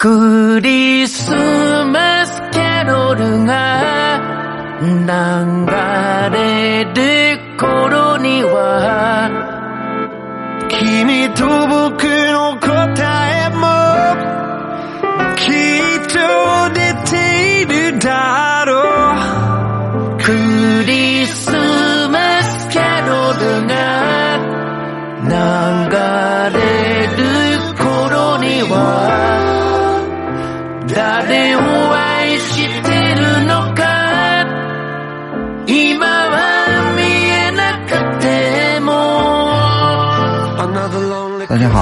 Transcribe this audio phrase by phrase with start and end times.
[0.00, 4.22] クリスマスキャロルが
[4.80, 4.86] 流
[6.36, 9.28] れる頃には
[10.68, 12.70] 君と僕の答
[13.42, 13.66] えも
[15.34, 16.14] きっと
[16.72, 18.47] 出ているだ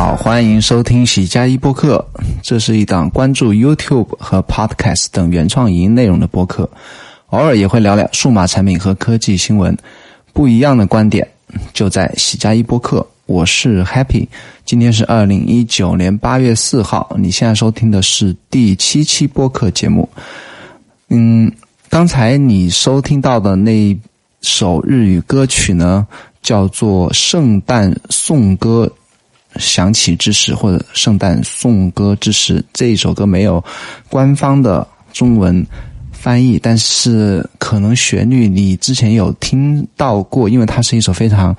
[0.06, 2.06] 好，欢迎收听喜加一播客。
[2.40, 6.70] 这是一档关注 YouTube 和 Podcast 等原创影音内容的播客，
[7.30, 9.76] 偶尔也会聊聊数码产品和科技新闻，
[10.32, 11.26] 不一样的观点
[11.72, 13.04] 就在喜加一播客。
[13.26, 14.28] 我是 Happy，
[14.64, 20.08] 今天是二零一九年八月四号，你现在收听的是第七期播客节目。
[21.08, 21.50] 嗯，
[21.90, 23.98] 刚才你收听到的那
[24.42, 26.06] 首日语歌曲呢，
[26.42, 28.88] 叫做《圣诞颂歌》。
[29.58, 33.62] 响起之时，或者圣诞颂歌之时，这一首歌没有
[34.08, 35.64] 官方的中文
[36.12, 41.54] 翻译，但是可能旋律你之前有听到过，因为它是一首非常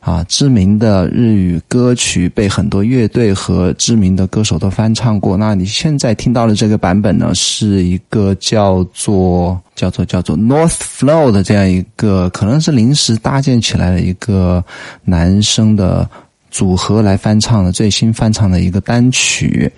[0.00, 5.36] 啊知名的日语歌曲，被很多乐队和知名的歌手都翻唱过。
[5.36, 14.62] 那你现在听到的这个版本呢，是一个叫做叫做叫做 North Flow 的这样一个，可能是临时搭建起来的一个
[15.04, 16.08] 男生的。
[16.50, 19.70] 组合来翻唱的最新翻唱的一个单曲，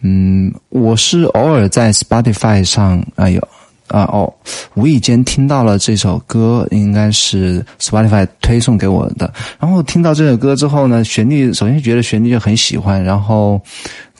[0.00, 3.40] 嗯，我是偶尔在 Spotify 上啊有
[3.88, 4.32] 啊哦，
[4.74, 9.32] 无意间听到了这首歌，应该是 Spotify 推送给我的。
[9.58, 13.60] 然后听到这首歌之后呢，旋律首先觉得旋律就很喜欢，然后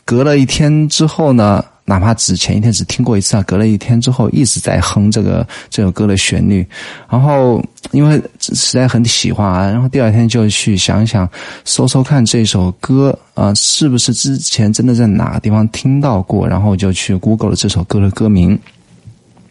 [0.05, 1.65] 隔了一天之后呢。
[1.87, 6.67] 哪怕只前一天只听过一次啊，隔了一天之后一直在哼这个这首歌的旋律，
[7.11, 11.29] 然后因为实在很喜欢啊，然后第二天就去想想
[11.65, 18.59] 搜搜看这首歌啊是不是之前真的在哪个地方听到过，然后就去 Google 了这首歌的歌名，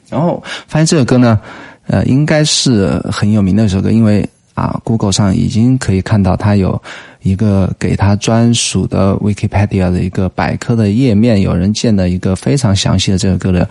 [0.10, 1.40] 然后发现这首歌呢，
[1.86, 6.82] 呃，应该是很有名的一首歌，因为啊，Google 上已经可以看到它有。
[7.24, 13.66] 一个给它专属的 Wikipedia 的一个百科的页面，有人建的一个非常详细的这首歌的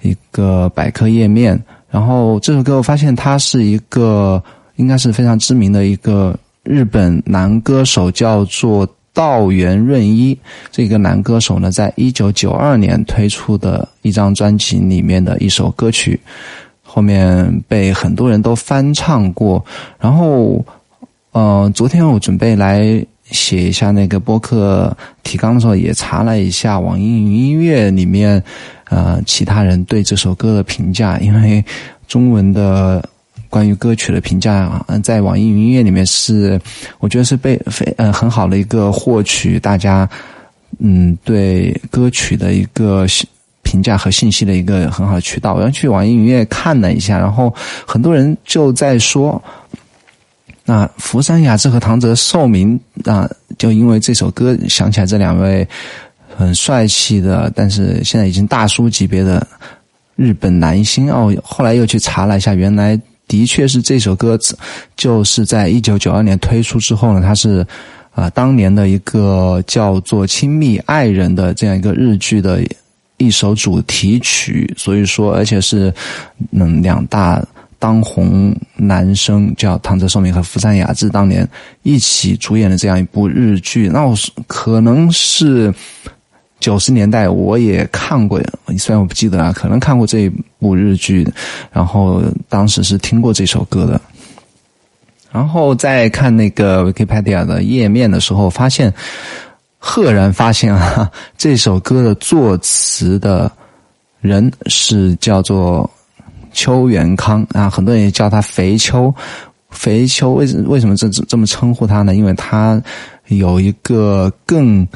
[0.00, 1.56] 一个百科页面。
[1.92, 4.42] 然后这首歌我发现它是一个
[4.74, 10.36] 应该是非常知名的一个日本男歌手，叫做道元润一。
[10.72, 16.18] 这个男歌手呢，在一九九二年推出的一张专辑里面的一首歌曲，
[16.92, 19.64] 后面被很多人都翻唱过。
[19.98, 20.64] 然后。
[21.34, 28.44] 呃，昨天我准备来写一下那个播客提纲的时候，也查了一下网易云音乐里面，
[28.90, 31.18] 呃，其他人对这首歌的评价。
[31.20, 31.64] 因为
[32.06, 33.02] 中文的
[33.48, 36.60] 关于歌曲的评价，嗯，在网易云音乐里面是，
[36.98, 40.06] 我觉得是被非呃很好的一个获取大家
[40.80, 43.06] 嗯对歌曲的一个
[43.72, 45.54] 评价和信息的一个很好的渠道。
[45.54, 47.52] 我刚去网易云音乐看了一下，然后
[47.86, 49.42] 很多人就在说。
[50.64, 53.28] 那福山雅治和唐泽寿明啊，
[53.58, 55.66] 就因为这首歌想起来这两位
[56.36, 59.44] 很帅气的，但是现在已经大叔级别的
[60.14, 61.34] 日本男星哦。
[61.42, 64.38] 后来又去查了一下，原来的确是这首歌
[64.96, 67.66] 就是在一九九二年推出之后呢，它是
[68.12, 72.62] 啊当年的一个叫做《亲密爱人》的这样一个日剧的
[73.22, 75.92] 一首主题曲，所以说而且是
[76.50, 77.42] 嗯两大。
[77.78, 81.44] 当红男生叫唐泽寿明和福山雅治当年
[81.82, 84.16] 一起主演的这样一部日剧，那我
[84.46, 85.74] 可能是
[86.60, 88.40] 九十年代我也看过，
[88.78, 91.26] 虽然我不记得啊，可能看过这一部日剧，
[91.72, 94.00] 然后当时是听过这首歌的。
[95.32, 98.94] 然后在看那个 Wikipedia 的页面的时候，发现
[99.84, 103.50] 赫然发现啊， 这首歌的作词的
[104.20, 105.90] 人是叫做。
[106.54, 109.10] 邱元康啊，很多人也叫他肥秋。
[109.70, 112.14] 肥秋为为什么这这么称呼他呢？
[112.14, 112.78] 因为他
[113.28, 114.86] 有一个更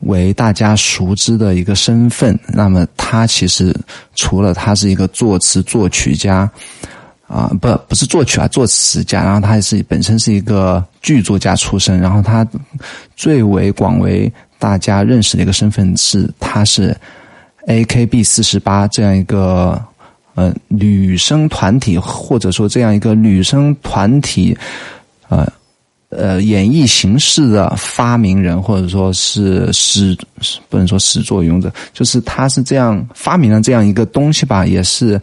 [0.00, 2.36] 为大家熟知的一个身份。
[2.48, 3.72] 那么他其实
[4.16, 6.50] 除了他是一个作词作曲家
[7.26, 9.22] 啊，不不是作曲啊，作词家。
[9.22, 12.00] 然后他也是本身是一个剧作家出身。
[12.00, 12.46] 然后他
[13.16, 16.96] 最为广为大家认识的一个身份是，他是
[17.66, 19.82] A K B 四十八这样一个。
[20.36, 24.58] 呃，女生团体或者说这样一个女生团体，
[25.28, 25.46] 呃，
[26.16, 30.16] 呃演绎形式的发明人，或者说是始
[30.68, 35.20] 不能说始作俑者，就是他是这样发明了这样一个东西吧，也是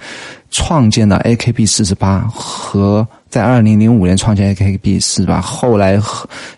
[0.50, 6.00] 创建了 AKB 四十八和在二零零五年创建 AKB 四十八，后来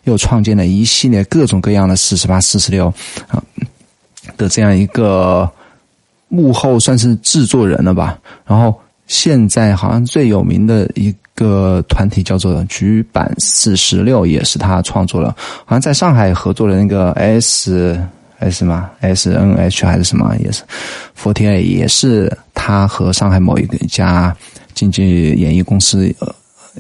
[0.04, 2.88] 又创建了一系列各种各样的四十八、四十六
[3.28, 3.42] 啊
[4.38, 5.50] 的这样一个
[6.28, 8.74] 幕后算是制作人了吧，然后。
[9.06, 15.36] 现在好像最有名的一个团体叫做局版四十六，也是他创作了。
[15.66, 18.00] 好像在上海合作的那个 S
[18.40, 20.64] S 嘛，S N H 还是什么，也是
[21.20, 24.36] Forty A，也是他和上海某一个家
[24.74, 26.14] 经纪演艺公司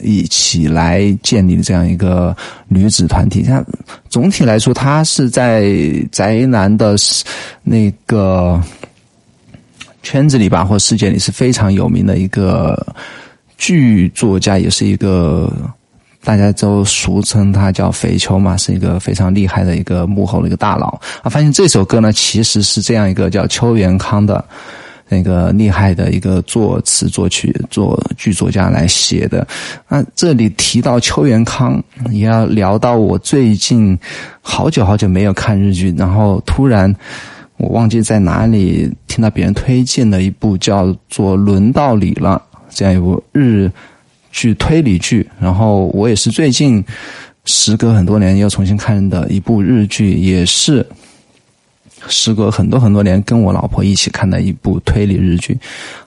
[0.02, 2.36] 一起来建立的这样一个
[2.68, 3.44] 女子团体。
[3.44, 3.66] 像
[4.10, 5.74] 总体来说，他是在
[6.12, 6.96] 宅男的
[7.64, 8.62] 那个。
[10.06, 12.78] 圈子里吧，或世界里是非常有名的一个
[13.64, 15.50] 剧作家，也是一个
[16.22, 21.00] 大家都俗称他叫肥秋嘛，是一个非常厉害的一个幕后的一个大佬。
[21.22, 24.44] 啊，发现这首歌呢，其实是这样一个叫邱元康的
[25.08, 29.48] 那个厉害的一个作词作曲作剧作家来写的。
[29.88, 31.82] 那这里提到邱元康，
[32.12, 33.98] 也要聊到我最近
[34.42, 36.94] 好久好久没有看日剧，然后突然。
[37.58, 42.42] 我忘记在哪里听到别人推荐的一部叫做《轮到你了》
[42.74, 43.70] 这样一部日
[44.32, 46.84] 剧推理剧，然后我也是最近
[47.46, 50.86] 时隔很多年又重新看的一部日剧，也是
[52.08, 55.58] 时隔很多很多年跟我老婆一起看的一部推理日剧。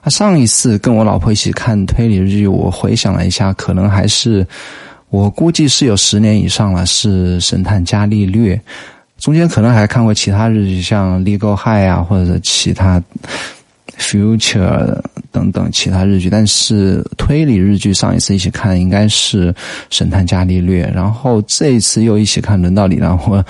[0.01, 4.45] 啊，上一次跟我老婆一起看推理日剧，我回想了一下，可能还是
[5.09, 8.55] 我估计是有十年以上了，是《神探伽利略》。
[9.19, 12.99] 中间可能还看过其他日剧，像《Legal High》啊，或者其他
[13.97, 14.59] 《Future》
[15.31, 16.29] 等等其他日剧。
[16.29, 19.51] 但是推理日剧上一次一起看应该是
[19.89, 23.43] 《神探伽利略》，然后这一次又一起看《轮到你了》，我。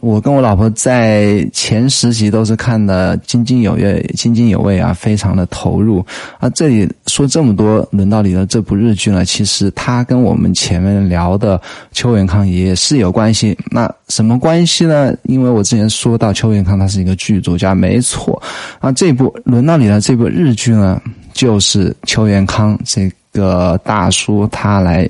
[0.00, 6.04] 我跟我老婆在前十集都是看的津津有味，津津有味啊，非常的投入
[6.38, 6.50] 啊。
[6.50, 11.60] 这里说这么多，轮到你的这部日剧呢，其实它跟我们前面聊的
[11.92, 13.56] 邱元康也是有关系。
[13.70, 15.14] 那什么关系呢？
[15.22, 18.40] 因为我之前说到邱元康他是一个剧作家，没错
[18.80, 18.92] 啊。
[18.92, 21.00] 这部轮到你的这部日剧呢，
[21.32, 25.08] 就是邱元康这个大叔他来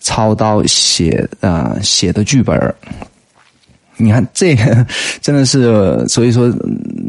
[0.00, 2.74] 操刀写啊写的剧本
[4.02, 4.84] 你看，这个
[5.20, 6.52] 真的是，所以说，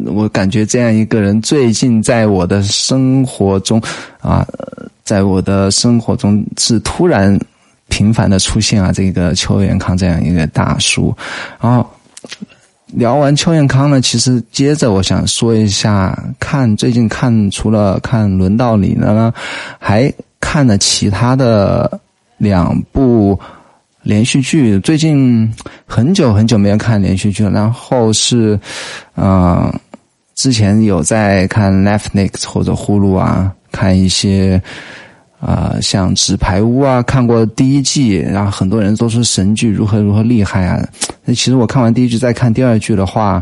[0.05, 3.81] 我感觉这样一个人最近在我的生活中
[4.21, 4.45] 啊，
[5.03, 7.35] 在我的生活中是突然
[7.87, 8.91] 频繁的出现啊。
[8.91, 11.15] 这个邱元康这样一个大叔，
[11.59, 11.83] 然后
[12.87, 19.33] 聊完邱元康呢，其实接着我想说一下，看最近看除了看轮到你了呢，
[19.79, 21.99] 还看了其他的
[22.37, 23.39] 两部。
[24.03, 25.49] 连续剧最近
[25.85, 28.59] 很久很久没有看连续剧了，然后是，
[29.15, 29.73] 嗯，
[30.35, 34.61] 之前有在看 Netflix 或者呼噜啊，看一些，
[35.39, 40.85] 啊，像《纸牌屋》啊，看过第一季，然后很多人都说神剧如何如何厉害啊。
[41.23, 43.41] 那其实我看完第一季再看第二季的话，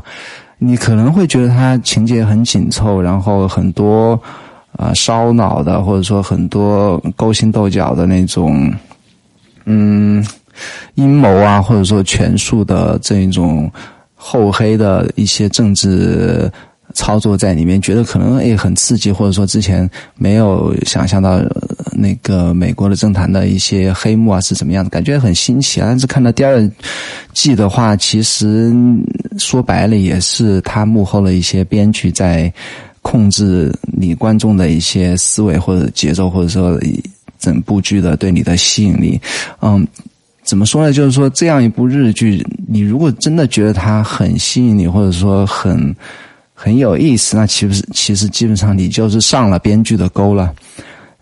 [0.59, 4.21] 你可能会觉得它情节很紧凑，然后很多
[4.77, 8.71] 啊烧脑的，或者说很多勾心斗角的那种，
[9.65, 10.23] 嗯。
[10.95, 13.71] 阴谋啊，或者说权术的这一种
[14.15, 16.51] 厚黑的一些政治
[16.94, 21.42] 操作在里面，觉得可能诶很刺激，或者说之前没有想象到
[21.94, 25.87] 那个美国的政坛的一些黑幕啊是怎么样的，感觉很新奇啊。
[25.87, 26.69] 但是看到第二
[27.33, 28.73] 季的话，其实
[29.37, 32.52] 说白了也是他幕后的一些编剧在
[33.02, 36.78] 控制你观众的一些思维或者节奏，或者说
[37.40, 39.19] 整部剧的对你的吸引力，
[39.61, 39.87] 嗯。
[40.44, 40.92] 怎么说呢？
[40.92, 45.95] 就是说，这样一部日剧，你如果真的觉得它很吸引你，或者说很
[46.54, 50.54] 很有意思，那其实其实基本上你就是上了编剧的钩了。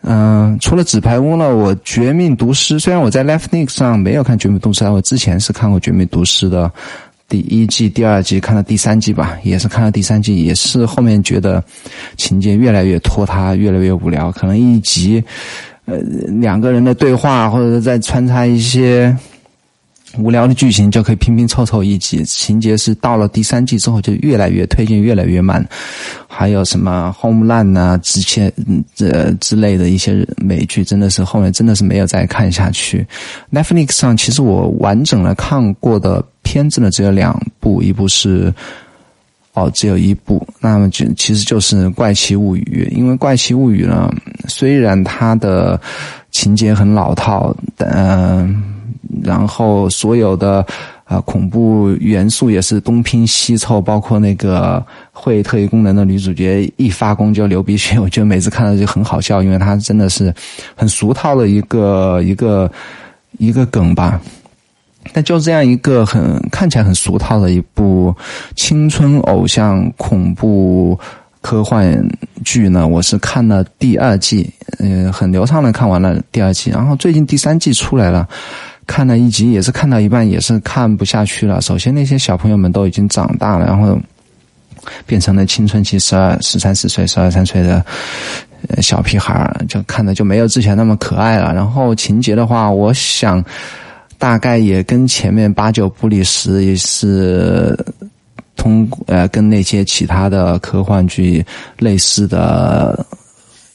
[0.02, 6.72] 嗯，除了《纸牌屋》呢，我《绝命毒师》虽然我在 Netflix 上没有看《绝命毒师》，我之前是看过《绝命毒师》的
[7.28, 11.62] 第一季、第二季，看到第三季吧，也是看到第三季，也是后面觉得
[12.16, 15.22] 情节越来越拖沓，越来越无聊，可能一集。
[15.90, 15.98] 呃，
[16.40, 19.16] 两个人的对话，或者再穿插一些
[20.18, 22.24] 无聊的剧情，就可以拼拼凑凑一集。
[22.24, 25.66] 情节是到了第三季之后，就越来越推进，越来越慢。
[26.28, 28.52] 还有什么《Homeland》啊，之前
[28.96, 33.06] 这之类的一些美剧，真的是后面真的是没有再看下去。
[33.52, 38.54] Netflix 上其实我完整的看过的片子呢，只有两部，一部是。
[39.60, 44.10] 哦，只有一部，那么就其实就是《怪奇物语》，因为《怪奇物语》呢，
[44.48, 45.80] 虽然它的
[46.32, 48.64] 情节很老套，嗯，
[49.22, 50.66] 然后所有的
[51.04, 60.34] 啊恐怖元素也是东拼西凑，包括那个会特异功能的女主角一发功就流鼻血，我觉得每次看到就很好笑，因为她真的是
[60.74, 62.72] 很俗套的一个一个
[63.38, 64.22] 一个梗吧。
[65.12, 68.16] 但就这样一个很看起来很俗套的一部
[68.56, 70.98] 青春偶像恐怖
[71.42, 71.98] 科幻
[72.44, 74.50] 剧呢，我是看了第二季，
[74.80, 78.28] 嗯，很流畅的看完了第二季，然后最近第三季出来了，
[78.86, 81.62] 看了一集也是看到一半也是看不下去了。
[81.62, 83.98] 首先那些小朋友们都已经长大了，然后
[85.06, 87.86] 变成了青春期十二十三四岁、十二三岁的
[88.82, 91.54] 小屁孩就看的就没有之前那么可爱了。
[91.54, 93.44] 然后情节的话，我想。
[94.20, 97.74] 大概也跟前面八九不离十，也是
[98.58, 101.44] 通呃跟那些其他的科幻剧
[101.78, 103.06] 类似的，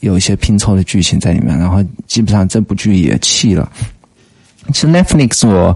[0.00, 1.58] 有一些拼凑的剧情在里面。
[1.58, 3.72] 然后基本上这部剧也弃了。
[4.74, 5.74] 其实 Netflix 我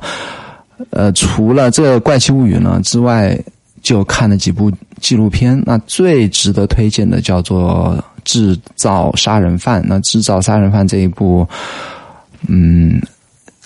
[0.90, 3.42] 呃除了这《怪奇物语》呢之外，
[3.80, 4.70] 就看了几部
[5.00, 5.58] 纪录片。
[5.64, 9.82] 那最值得推荐的叫做《制造杀人犯》。
[9.88, 11.48] 那《制造杀人犯》这一部，
[12.46, 13.00] 嗯。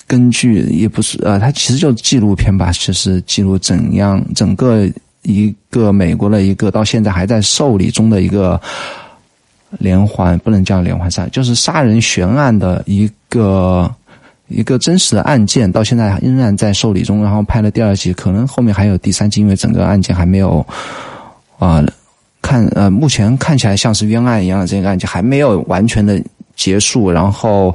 [0.06, 4.86] 根据也不是呃，它其实就是纪录片吧，就是记录怎样整个
[5.22, 8.60] 一个美国的一个到现在还在受理中的一个
[9.78, 13.90] 连环不能叫连环杀，就是杀人悬案的一个
[14.48, 17.22] 一个真实的案件，到现在仍然在受理中。
[17.22, 20.66] 然后拍了第二集，可能后面还有第三集，因为整个案件还没有
[21.58, 21.82] 啊
[22.42, 26.22] 看呃，目前看起来像是冤案一样的这个案件还没有完全的。
[26.54, 27.74] 结束，然后，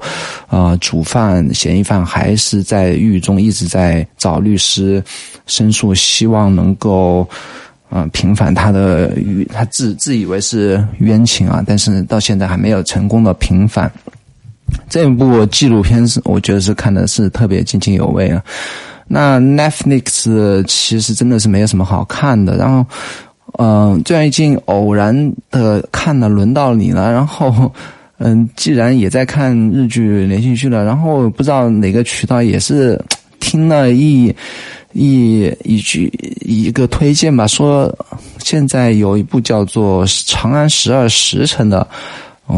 [0.49, 5.03] 呃，主犯、嫌疑犯还是在狱中一直在找律师
[5.45, 7.27] 申诉，希望能够，
[7.89, 9.11] 呃，平反他的
[9.51, 13.91] 他自自以为是冤情啊，但是到现在还没有成功的平反。
[14.89, 18.43] 这部纪录片是我觉得是看的是特别津津有味啊。
[19.07, 22.85] 那 Netflix 其实真的是没有什么好看的，然后，
[23.57, 27.73] 嗯，最近偶然的看了，轮到你了，然后。
[28.19, 32.99] 嗯，既然也在看日剧连续剧了，然后不知道哪个渠道也是
[33.39, 34.33] 听了一
[34.93, 37.95] 一一句一个推荐吧，说
[38.39, 41.87] 现在有一部叫做《长安十二时辰》的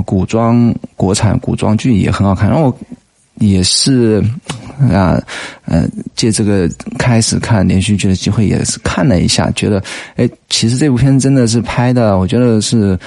[0.06, 2.78] 古装国产古装剧也很好看，然后我
[3.46, 4.24] 也是
[4.94, 5.22] 啊，
[5.66, 9.84] 嗯，借这个开始看连续剧的机会也是看了一下，觉得
[10.16, 12.98] 哎，其实这部片真的是拍的，我觉得是。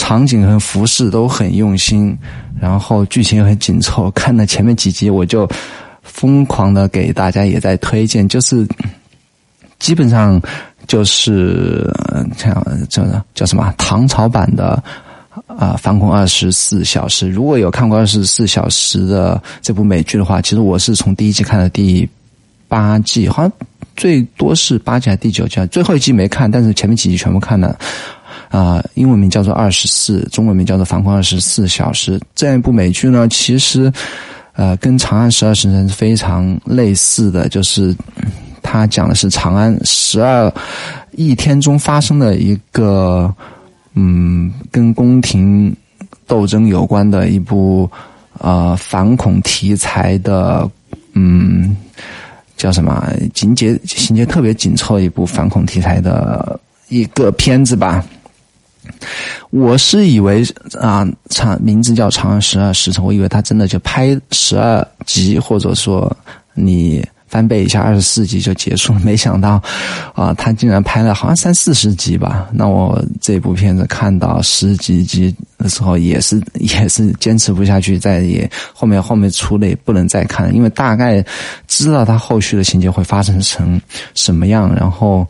[0.00, 2.16] 场景和服饰都很用心，
[2.58, 4.10] 然后剧情也很紧凑。
[4.12, 5.46] 看了前面几集，我就
[6.02, 8.66] 疯狂的给大家也在推荐，就是
[9.78, 10.40] 基本上
[10.86, 11.86] 就是
[12.34, 14.82] 像这叫叫什么唐朝版的
[15.46, 17.26] 啊《反恐二十四小时》。
[17.30, 22.08] 如果有看过《二十四小时》的这部美剧的话，其实我是从第一季看到第
[22.68, 23.52] 八季，好像
[23.96, 25.64] 最多是八季还是第九季？
[25.66, 27.78] 最后一季没看，但是前面几集全部看了。
[28.50, 32.18] 啊，英文名叫做《二十四》，中文名叫做《防控二十四小时》。
[32.34, 33.90] 这样一部美剧呢，其实，
[34.54, 37.94] 呃，跟《长安十二时辰》是非常类似的，就是
[38.60, 40.52] 它讲的是长安十二
[41.12, 43.32] 一天中发生的一个，
[43.94, 45.72] 嗯，跟宫廷
[46.26, 47.88] 斗争有关的一部
[48.38, 50.68] 呃反恐题材的，
[51.12, 51.76] 嗯，
[52.56, 53.12] 叫什么？
[53.32, 58.04] 情节情节特别紧凑一部反恐题材的一个片子吧。
[59.50, 60.44] 我是以为
[60.80, 66.14] 啊，长名字叫《长安十二时辰》，我以为他真的就拍十二集，或者说
[66.54, 69.00] 你翻倍一下二十四集就结束了。
[69.00, 69.62] 没想到
[70.14, 72.48] 啊，他竟然拍了好像三四十集吧。
[72.52, 81.24] 那我这部片子看到十几集的时候，也是 也是坚持不下去，再也后面后面出了也不能再看，因为大概
[81.68, 83.80] 知道他后续的情节会发生成
[84.14, 85.26] 什么样，然后。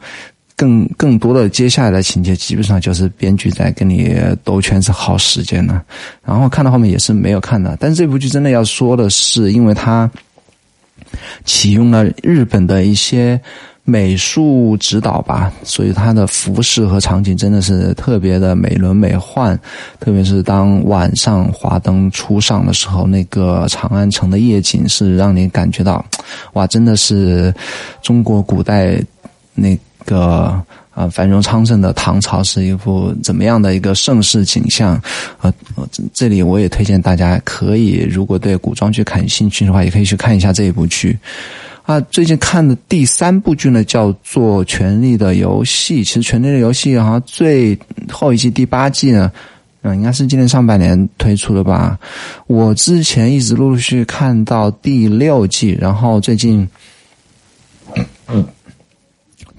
[0.60, 4.14] 更更多的接下来的情节，基本上就是编剧在跟你
[4.44, 5.80] 兜圈子耗时间呢。
[6.22, 7.74] 然后看到后面也是没有看的。
[7.80, 10.10] 但是这部剧真的要说的是，因为它
[11.46, 13.40] 启用了日本的一些
[13.84, 19.58] 美术指导吧，所以它的服饰和场景真的是特别的美轮美奂。
[19.98, 26.04] 特别是当晚上华灯初上的时候，那个长安城的夜景是让你感觉到，
[26.52, 27.50] 哇，真的是
[28.02, 29.02] 中国古代
[29.54, 29.74] 那。
[30.04, 35.00] 个啊，繁荣昌盛的唐朝是一幅怎么样的一个盛世景象？
[35.40, 35.52] 啊，
[36.12, 41.16] 这里我也推荐大家可以，如果对古装剧感兴趣的话，也可以去看一下这一部剧。
[41.86, 46.04] 啊，最近看的第三部剧呢，叫做《权力的游戏》。
[46.06, 47.76] 其实《权力的游戏》好像最
[48.08, 49.32] 后一季第八季呢，
[49.82, 51.98] 嗯，应该是今年上半年推出的吧。
[52.46, 56.68] 我之前一直陆陆续续看到第六季，然后最近，
[58.28, 58.44] 嗯，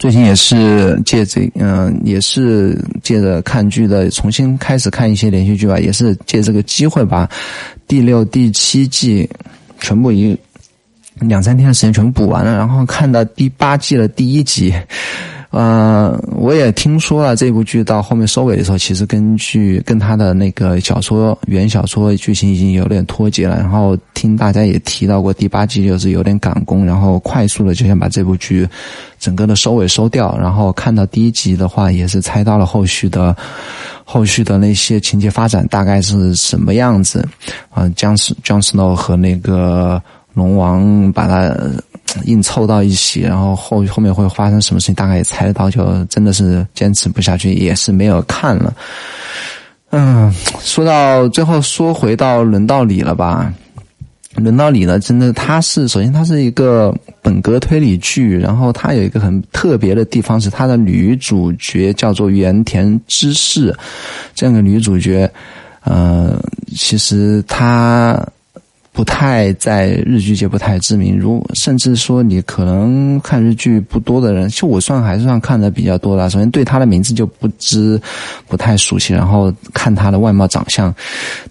[0.01, 7.29] 最近也是借这，嗯，也是借着看剧的，重新开始看一些连续剧吧，也是借这个机会把
[7.88, 9.29] 第六、第七季
[9.79, 10.36] 全部一
[11.20, 14.74] 两三天的时间全部补完了，然后看到第八季的第一集。
[15.51, 23.58] 呃，我也听说了这部剧到后面收尾的时候，其实根据跟他的那个小说原小说剧情已经有点脱节了。
[23.58, 28.65] 然后听大家也提到过，第八集就是有点赶工，然后快速的就想把这部剧
[29.20, 30.38] 整个的收尾收掉。
[30.39, 33.36] 然后看到第一集的话，也是猜到了后续的
[34.05, 37.27] 后续的那些情节发展大概是什么样子。
[37.70, 40.01] 啊，姜斯姜斯诺和那个
[40.34, 41.53] 龙王把他。
[42.25, 48.74] 硬凑到一起，然后后后面会发生什么事情，大概也猜得到，就真的是坚持不下去，也是没有看了。
[49.91, 53.53] 嗯，说到最后，说回到轮到你了吧？
[54.36, 63.75] 轮到你了，真的，它是首先它是一个本格推理剧，然后它有一个很特别的地方是它的女主角叫做原田知世，
[64.34, 65.30] 这样的女主角，
[65.84, 66.41] 呃，
[66.75, 68.22] 其实她。
[68.93, 76.29] 不太在日剧界不太知名，如甚至说你可能看日剧不多的人，就我算还是算看的比较多的。
[76.29, 78.00] 首先对他的名字就不知
[78.50, 80.93] 不太熟悉，然后看他的外貌长相，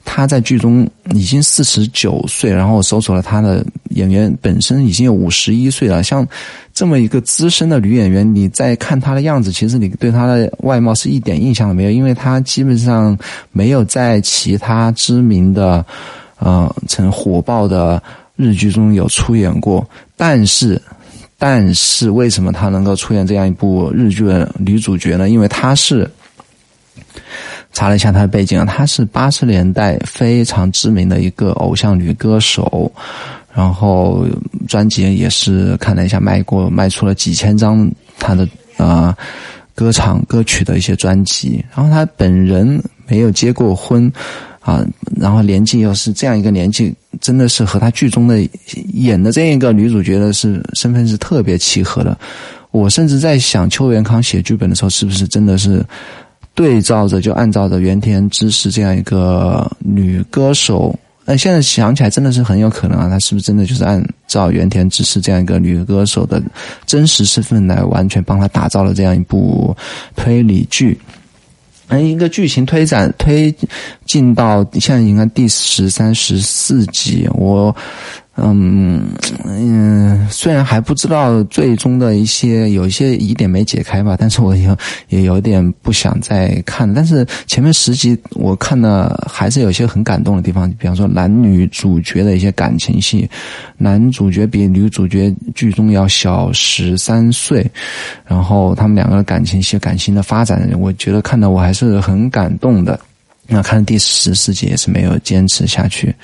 [0.04, 6.02] 他在剧中已经四十九岁，然后我搜索了他的演员本身已经有五十一岁了。
[6.02, 6.26] 像
[6.74, 13.18] 这么一个资深的女演员，你在看她的样子，其实你对她的外貌是一点印象都没有，因为她基本上
[13.50, 15.82] 没有在其他知名的。
[16.40, 18.02] 呃，曾火爆的
[18.34, 20.80] 日剧中有出演过，但是，
[21.38, 25.28] 但是为什么她能够出演这样一部日剧的女主角呢？
[25.28, 26.10] 因为她是
[27.74, 32.90] 查了一下她的背景啊，她是八十年代非常知名的一个偶像女歌手，
[33.52, 34.26] 然后
[34.66, 37.86] 专辑也是看了一下卖过卖出了几千张
[38.18, 39.14] 她的啊
[39.74, 44.10] 歌唱歌曲的一些专辑，然后她本人没有结过婚。
[44.70, 44.86] 啊，
[45.16, 48.40] 然后年纪又是这样一个年纪，真的是和他剧中的
[48.92, 52.16] 演的这样一个女主角的是身份是特别契合的。
[52.70, 55.84] 我甚至在想，邱元康写剧本的时候，是不是真的是
[56.54, 60.96] 对照着就按照着原田知世这样一个女歌手？
[61.24, 66.40] 那现在想起来，真的是很有可能啊，他是不是真的就是按照原田知世这样一个女歌手的
[66.86, 69.76] 真实身份来完全帮他打造了这样一部
[70.14, 70.96] 推理剧？
[71.90, 73.54] 嗯，一个剧情推展推
[74.06, 77.74] 进到现在应该第十三、十四集，我。
[78.42, 79.02] 嗯
[79.44, 84.76] 嗯，虽然还不知道最终的一些有一些疑点没解开吧，但是我也
[85.08, 86.92] 也有点不想再看。
[86.92, 93.28] 但是前面十集我看了，还是有些很感动的地方，比方说男女主角的一些感情戏，
[93.76, 97.64] 男主角比女主角剧中要小十三岁，
[98.26, 102.98] 然后他们两个的感情戏、感情的发展，我觉得看到我还是很感动的。
[103.52, 106.14] 那看第十四集也是没有坚持下去，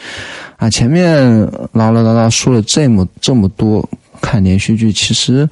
[0.56, 1.26] 啊，前面
[1.72, 3.86] 唠唠叨叨说了这么这么多，
[4.20, 5.48] 看连续剧其实，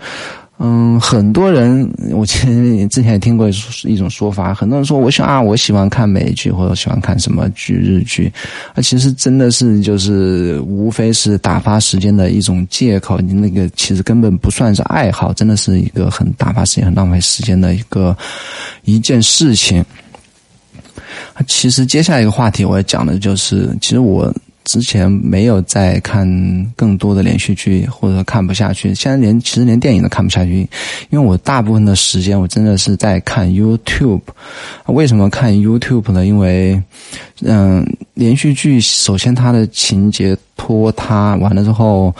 [0.59, 3.49] 嗯，很多人我前之前也听过
[3.83, 8.33] 一种说法，很多人说我想啊，我喜欢看美剧或者喜欢看什么剧日剧，
[8.75, 18.17] 啊，其实真的是就是无非是打发时间的一种借口，你那个其实根本不算是爱好，真的是一个很打发时间、很浪费时间的一个
[18.85, 19.85] 一件事情。
[21.47, 24.33] 其实接下来一个话题我要讲的就是，其实我
[24.65, 26.27] 之前没有在看
[26.75, 28.95] 更多的连续剧，或者说看不下去。
[28.95, 30.61] 现在连其实连电影都看不下去，
[31.11, 34.23] 因为我大部分的时间我真的是在看 YouTube。
[34.87, 36.25] 为什么看 YouTube 呢？
[36.25, 36.81] 因为，
[37.43, 42.15] 嗯，连续剧首先它的情节拖沓，完了之后。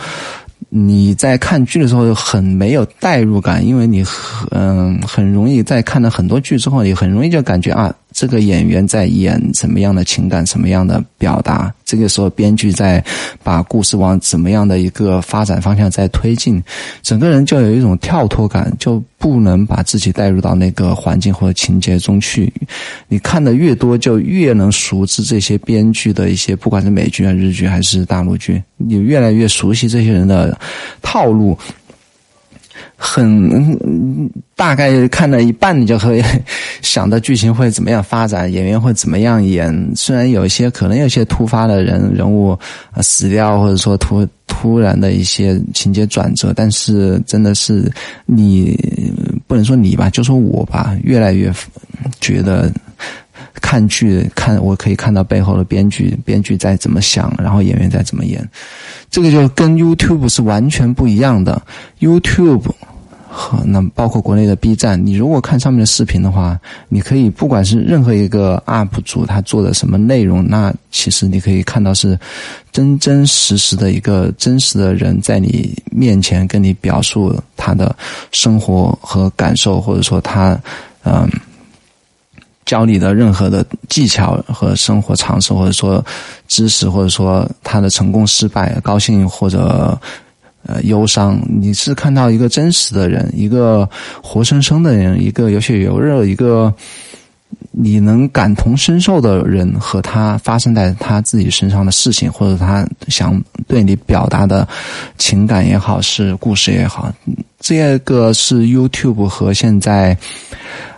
[0.77, 11.71] 你在看剧的时候很没有代入感，因为你很嗯很容易在看了很多剧之后，你很容易就感觉啊，这个演员在演什么样的情感，什么样的表达。
[11.83, 13.03] 这个时候，编剧在
[13.43, 16.63] 把故事往怎么样的一个发展方向在推进，
[17.03, 22.51] 整个人就有一种跳脱感，就不能把自己带入到那个环境或者情节中去。
[23.09, 30.57] 你看的越多，就越能熟知这些编剧的一些，不管是美剧啊、日剧还是大陆剧，你越来越熟悉这些人的
[31.01, 31.57] 套路。
[32.97, 36.23] 很大概看到一半，你就会
[36.81, 39.91] 想到剧情会怎么样发展，演员会怎么样演。
[39.95, 42.57] 虽然有一些可能有些突发的人人物
[43.01, 47.91] 死掉，或者说突突然的一些情节转折，但是真的是
[48.25, 48.77] 你
[49.47, 51.53] 不能说你吧，就说我吧，越来越
[52.21, 52.71] 觉得。
[53.61, 58.47] 看剧看，我可以看到背后的编剧，编剧在怎么想，然后演员在怎么演，
[59.09, 61.61] 这个就跟 YouTube 是完全不一样的。
[61.99, 62.69] YouTube
[63.27, 72.17] 和那包括国内的 B 站，你如果看上面的视频的话，你可以不管是任何一个 UP 主他做的什么内容，那其实你可以看到是
[72.71, 77.93] 真真实实的一个真实的人在你面前跟你表述他的
[78.31, 80.59] 生活和感受，或者说他
[81.03, 81.29] 嗯。
[82.65, 86.03] 教你的任何的技巧和生活常识，或者说
[86.47, 89.95] 知识，或者说他的成功、失败、高兴或者
[90.65, 93.87] 呃忧伤，你是看到一个真实的人，一个
[94.19, 96.73] 活生生的人，一个有血有肉，一个
[97.69, 104.67] 你能感同身受的人和他发生在他自己身上的事情，或者他想对你表达的
[105.19, 107.13] 情感也好，是故事也好，
[107.59, 110.17] 这个是 YouTube 和现在。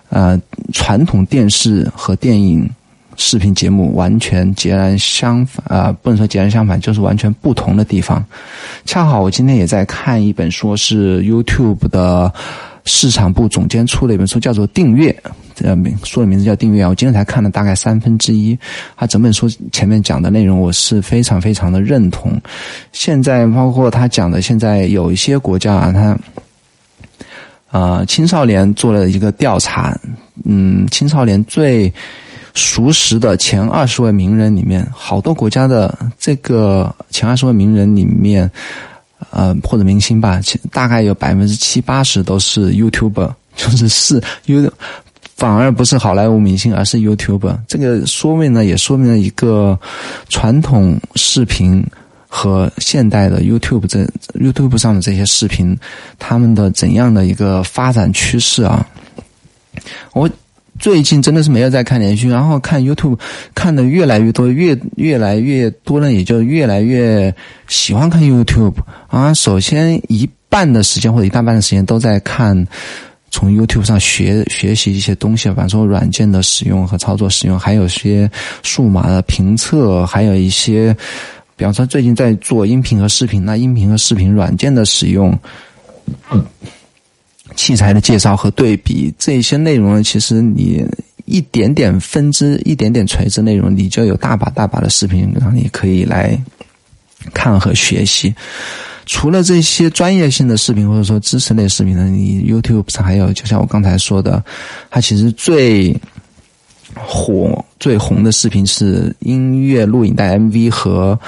[0.10, 0.40] 呃，
[0.74, 2.70] 传统电视和电影
[3.18, 8.24] 视频节目完全截然相反，啊，不能说截然相反，就是完全不同的地方。
[8.86, 12.32] 恰好我今天也在看一本书，是 YouTube 的
[12.86, 15.12] 市场部总监出的一本书，叫做《订阅》，
[15.66, 16.86] 呃名书的名字叫《订阅》。
[16.90, 18.58] 我今天才看了大概三分之一，
[18.96, 22.32] 他整本书前面讲的内容，我是非常非常的认同。
[22.92, 26.18] 现在包括他讲的，现在有一些国家啊，他。
[27.78, 29.96] 呃，青少年做了一个调查，
[30.46, 31.94] 嗯，青少年最
[32.56, 38.50] 熟识的前二十位名人里面，好多国家的这个前二十位名人里面，
[39.30, 44.74] 呃，或者明星吧，大概有百分之七八十都是 YouTuber， 就是是 You，
[45.36, 47.56] 反而不是好莱坞明星，而是 YouTube。
[47.68, 49.80] 这个说明呢，也说明了一个
[50.30, 51.86] 传统视频。
[52.28, 54.06] 和现代的 YouTube 这
[54.38, 55.78] YouTube 上的这些视频，
[56.20, 58.86] 他们的怎样的一个发展趋势啊？
[60.14, 60.30] 我
[60.78, 63.18] 最近真的是没有在看连续，然后看 YouTube
[63.56, 67.34] 看的越来越多，越越来越多呢也就越来越
[67.68, 68.76] 喜欢看 YouTube
[69.08, 69.34] 啊。
[69.34, 72.68] 首先一半的时间或者一大半的时间都在看，
[73.32, 78.30] 从 YouTube 上学学习一些东西，比方说软件的使用和操作使用，还有些
[78.64, 80.96] 数码的评测，还有一些。
[81.58, 85.36] 比方说，最近在做音频和视频，那音频和视频软件的使用、
[87.56, 90.86] 器材的介绍和对比这些内容呢，其实你
[91.26, 96.40] 一点点分支、一点点垂直内容，你就有大把大把的视频让你可以来
[97.34, 98.34] 看和学习。
[99.08, 104.46] 除了这些专业性的视频或者说知识类视频呢，你 YouTube 上还有，就像我刚才说的，
[104.92, 106.00] 它其实最。
[107.06, 111.20] 火最红的视频是音乐录影带 MV 和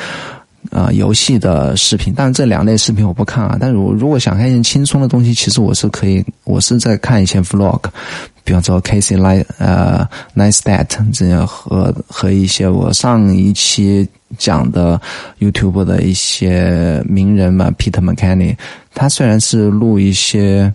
[0.71, 3.57] 啊游戏的视频，但是这两类视频我不看啊。
[3.59, 7.81] 但是我如果想看一些轻松的东西，其实我是可以，我是在看一些 Vlog，
[8.43, 14.99] 比方说 Casey Li 呃 Nice That 这样和和一些我上一期讲的
[15.39, 18.57] YouTube 的一些名人嘛，Peter McKinney，
[18.93, 20.73] 他虽然是录一些。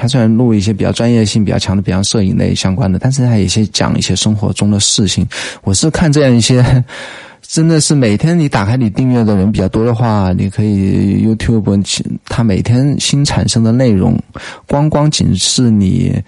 [0.00, 5.28] 他虽然录一些比较专业性比较强的，比方摄影类相关的，但是他有些讲一些生活中的事情。
[5.62, 6.64] 我是看这样一些，
[7.46, 11.84] 真的是每天你打开你订阅的人比较多的话，你可以 YouTube，
[12.24, 14.18] 他每天新产生的内容，
[14.66, 16.18] 光光仅是你。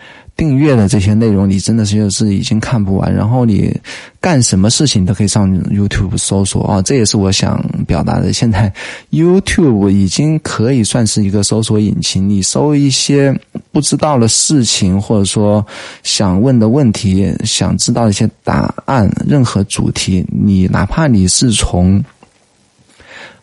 [0.42, 3.14] 订阅的这些内容，你真的是就是已经看不完。
[3.14, 3.72] 然后你
[4.20, 8.33] 干什么事情都可以上 YouTube 搜索啊，这也是我想表达的。
[8.33, 8.72] 现在
[9.12, 13.33] YouTube 已经可以算是一个搜索引擎，你搜一些
[13.70, 15.64] 不知道的事情，或者说
[16.02, 22.02] 想问的问题，想知道一些答案，任何主题，你哪怕你是从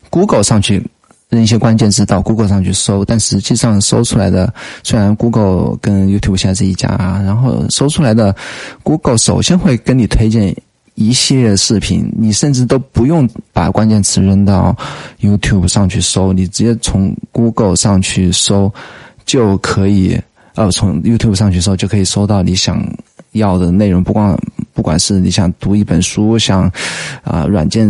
[0.09, 0.85] Google 上去。
[1.29, 4.51] 扔一些关键字到 Google 上去搜，但实际上搜出来的，
[4.83, 8.35] 虽然 Google 跟 YouTube 现在是一家啊，然后搜出来的
[8.81, 10.55] Google 首先会跟你推荐
[10.95, 14.75] 一系列视频，你甚至都不用把关键词扔到
[15.21, 18.73] YouTube 上去搜，你直接从 Google 上去搜
[19.23, 20.19] 就可以，
[20.55, 22.83] 呃，从 YouTube 上去搜就可以搜到你想
[23.33, 24.37] 要的内容，不光。
[24.71, 26.71] 不管是你想读一本书，想
[27.21, 27.85] 啊软件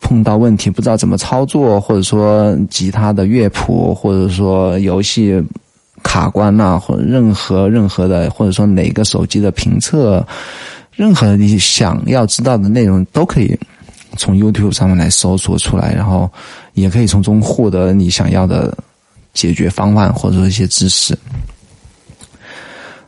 [0.00, 5.40] 碰到问题不知道怎么操作，或者说吉他的乐谱，或者说游戏
[6.02, 10.26] 卡关呐，或任何任何的，或者说哪个手机的评测，
[10.90, 13.56] 任何你想要知道的内容，都可以
[14.16, 16.28] 从 YouTube 上面来搜索出来，然后
[16.74, 18.76] 也可以从中获得你想要的
[19.32, 21.16] 解决方案或者说一些知识。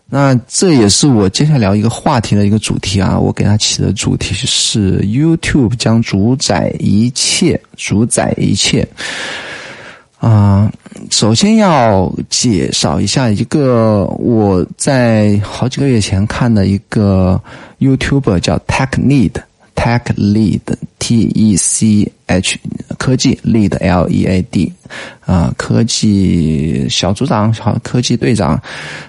[0.06, 8.86] 那这也是我接下来聊一个话题的一个主题啊，我给它起的主题是 YouTube 将主宰一切，主宰一切。
[10.20, 10.72] 啊，
[11.10, 17.40] 首先要介绍一下一个我在好几个月前看的一个
[17.80, 19.32] YouTuber 叫 TechNeed
[19.74, 20.60] Tech Lead
[20.98, 22.58] T E C H
[22.98, 24.72] 科技 Lead L E A D
[25.24, 28.60] 啊，科技小组长、小科技队长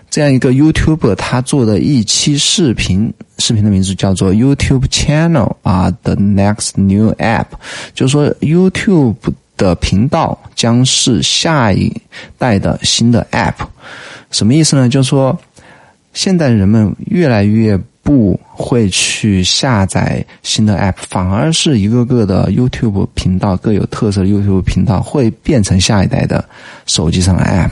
[0.09, 7.47] 这样一个 YouTube 他做的一期视频，视频的名字叫做 YouTube Channel 啊，The Next New App，
[7.93, 9.15] 就是说 YouTube。
[9.57, 11.89] 的频道将是下一
[12.37, 13.53] 代的新的 App，
[14.29, 14.89] 什么意思呢？
[14.89, 15.39] 就是说，
[16.11, 26.47] 现在人们越来越不会去下载新的 App，反而是一个个的 YouTube 频道各有特色的 YouTube 频道会变成下一代的
[26.85, 27.71] 手机上的 App。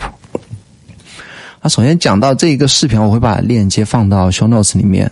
[1.61, 5.09] 那首先讲到这一个视频，我会把链接放到 show notes 里面。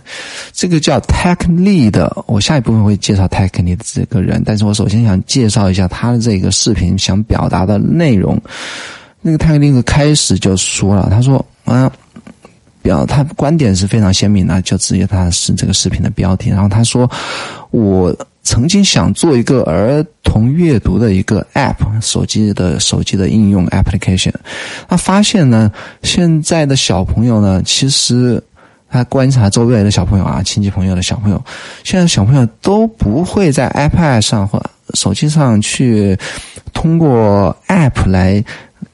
[0.52, 8.36] 这个叫 Tech Lead，我下一部分会介绍 Tech Lead 这个人，但是我首先想介绍一下他的这个视频想表达的内容。
[9.20, 11.88] 那个 Tech Lead 开始就说了，他说：“嗯，
[12.82, 16.50] 表他观点是非常鲜明的，就直接他是这个视频的标题。
[16.50, 17.10] 然后他说，
[17.70, 18.14] 我。”
[18.44, 24.32] 曾经想做一个儿童阅读的一个 App，手机的手机的应用 application。
[24.88, 25.70] 他发现呢，
[26.02, 28.42] 现在的小朋友呢，其实
[28.90, 31.40] 他观察周围的小朋友啊，亲戚朋友的小朋友，
[31.84, 34.60] 现在小朋友都不会在 iPad 上或
[34.94, 36.18] 手机上去
[36.72, 38.44] 通过 App 来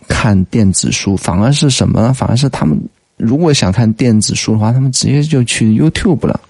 [0.08, 2.12] 看电子书，反而是什么呢？
[2.12, 2.78] 反而是他们
[3.18, 6.40] 如果想看电子书的话，他们直接就去 YouTube 了。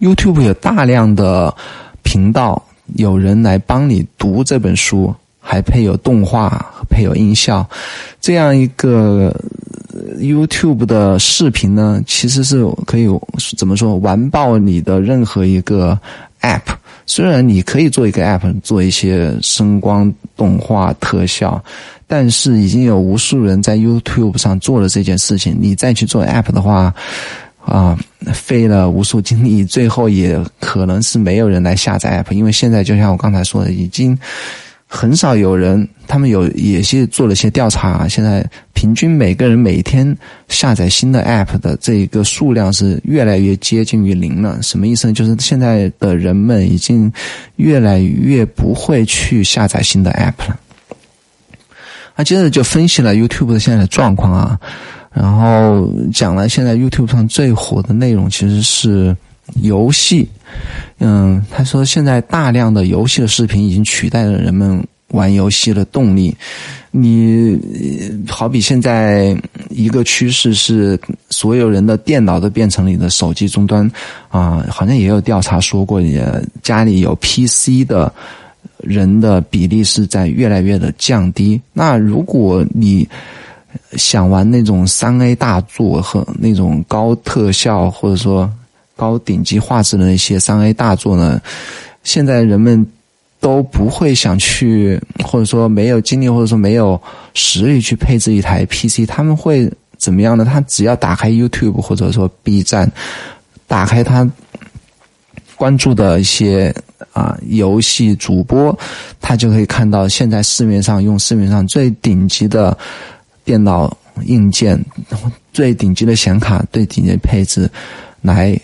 [0.00, 1.54] YouTube 有大量的
[2.02, 2.62] 频道，
[2.96, 7.68] 有人来帮你读这本书，还配有动画，配有音效。
[8.20, 9.34] 这样一个
[10.18, 13.06] YouTube 的视频呢，其实是可以
[13.56, 15.98] 怎么说完爆你的任何一个
[16.40, 16.62] App。
[17.06, 21.62] 虽然你可以做一个 App，做一些声光动画特效，
[22.12, 25.56] 但是已经有无数人在 YouTube 上做了这件事情。
[25.60, 26.92] 你再去做 App 的话，
[27.64, 27.96] 啊，
[28.34, 34.18] 费了无数精力，最后也可能是没有人来下载 app，因为现在就像我刚才说的，已经
[34.88, 40.16] 很少有人，他们有也是做了些调查，现在平均每个人每天
[40.48, 44.60] 下载新的 app 的这一个数量是越来越接近于零了。
[44.62, 45.12] 什么意思呢？
[45.12, 47.12] 就是现在的人们已经
[47.54, 50.58] 越来越不会去下载新的 app 了。
[52.20, 54.60] 他接着就分析了 YouTube 的现在的状况啊。
[55.10, 59.16] 然后讲了，现在 YouTube 上最火的内容其实是
[59.62, 60.28] 游戏。
[60.98, 66.36] 嗯，他说现在大量的游戏的视频已经取代了人们玩游戏的动力。
[66.90, 67.58] 你
[68.28, 69.34] 好比现在
[69.70, 73.90] 一个趋势是，所有人的电脑都变成你的手机终端
[74.28, 76.22] 啊，好像也有调查说过，也
[76.62, 78.12] 家里有 PC 的
[78.82, 81.60] 人的比例是在越来越的降低。
[81.72, 83.08] 那如果你
[83.96, 88.50] 想玩那种三 A 大作和那种高特效或者说
[88.96, 91.40] 高顶级画质的那些三 A 大作呢？
[92.02, 92.84] 现在人们
[93.38, 97.00] 都不会想去，或者说没有精力，或者说没有
[97.34, 99.06] 实力去配置一台 PC。
[99.06, 100.44] 他们会怎么样呢？
[100.44, 102.90] 他只要打开 YouTube 或者说 B 站，
[103.66, 104.28] 打开他
[105.56, 106.74] 关注的一些
[107.12, 108.78] 啊游戏主播，
[109.20, 112.76] 他就可以看到现在市面上用市面上最顶级的。
[113.42, 114.78] 电脑硬件
[115.52, 117.68] 最顶级的显卡，最顶级的配置
[118.20, 118.56] 来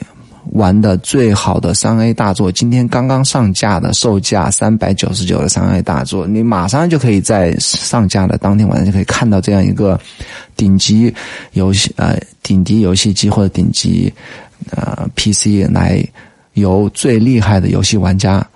[0.53, 9.99] 玩的最好的三 A 大作，今天刚刚上架的，售价三百九十九的三 A 大作，你马上就可以在上架的当天晚上就可以看到这样一个
[10.57, 11.13] 顶级
[11.55, 14.13] 游戏呃顶级游戏机或者顶级
[14.71, 16.05] 呃 PC 来
[16.57, 18.47] 由最厉害的游戏玩家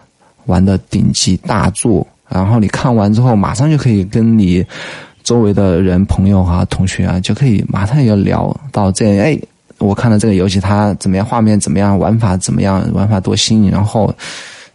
[0.45, 4.67] 玩的顶级大作，然后你看完之后，马上就可以跟你。
[5.23, 9.19] 周围的人、朋友啊、同学啊，就可以马上要聊到这。
[9.21, 9.39] 哎，
[9.79, 11.25] 我看到这个游戏，它怎么样？
[11.25, 11.97] 画面怎么样？
[11.97, 12.83] 玩法怎么样？
[12.95, 13.71] 玩法多新颖？
[13.71, 14.13] 然后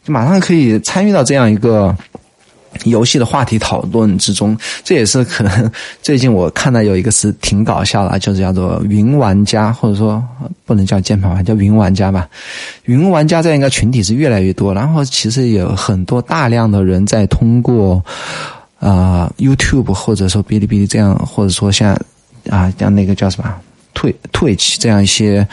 [0.04, 1.94] 就马上可以参与到这样一个
[2.84, 4.58] 游戏的话题讨论之中。
[4.84, 10.24] 这也是可能最近我看到有一个词挺搞笑的，就是叫做“云玩家”，或者说
[10.66, 12.28] 不能叫键盘玩，叫“云玩家”吧。
[12.84, 18.04] 云玩家这样一个群体是越来越多，然后其实有很多大量的人在通过。
[18.78, 22.00] 啊，YouTube 或者说哔哩哔哩这样，或者说像
[22.50, 23.52] 啊，像那个叫什么
[23.96, 25.48] Twitch 这样一些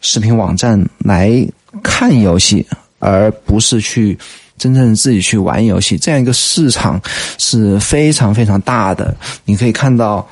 [0.00, 1.46] 视频网站来
[1.84, 2.66] 看游戏，
[2.98, 4.18] 而不是去
[4.56, 7.00] 真正自己去玩游戏，这样一个市场
[7.38, 9.14] 是非常非常大的。
[9.44, 10.26] 你可以看到，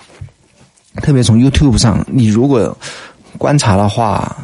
[0.97, 2.77] 特别从 YouTube 上，你如果
[3.39, 4.37] 观察的话，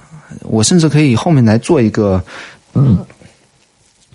[0.42, 2.22] 我甚至可以后面来做一个
[2.74, 2.98] 嗯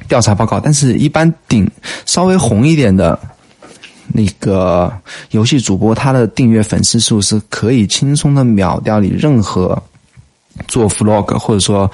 [0.08, 0.60] 调查报告。
[0.60, 1.70] 但是，一般顶
[2.06, 3.20] 稍微红一点的。
[4.16, 4.94] 那个
[5.32, 9.82] 游戏主播他的订阅粉丝数是可以轻松的秒掉你任何
[10.68, 11.90] 做 vlog 或者说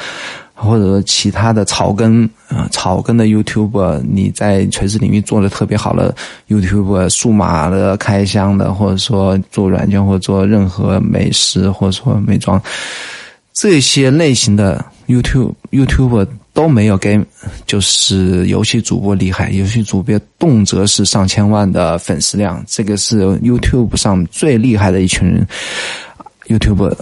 [0.60, 6.14] 或者说其他的草根啊草根的 YouTube，你在垂直领域做的特别好的
[6.48, 12.62] YouTube，数码的开箱的，或者说做软件或者做任何美食或者说美妆
[13.54, 16.28] 这些类型的 YouTube YouTube。
[16.52, 17.24] 都没有 game，
[17.66, 19.50] 就是游戏主播厉害。
[19.52, 25.48] 游戏主播动辄是上千万的粉丝量，这个是 YouTube 上最厉害的一群人。
[26.48, 26.94] YouTube，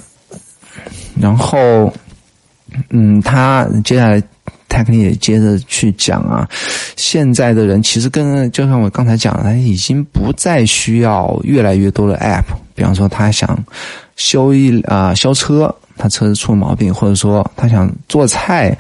[1.20, 1.92] 然后，
[2.90, 4.22] 嗯，他接下来
[4.70, 6.48] 他肯定也接着去讲啊，
[6.96, 13.58] 现在的人其实跟就像我刚才讲的，他已经不再需要越来越多的 App，比方说他想
[14.16, 15.74] 修一啊修车。
[16.00, 18.78] 他车子出毛病，或者说他想做菜，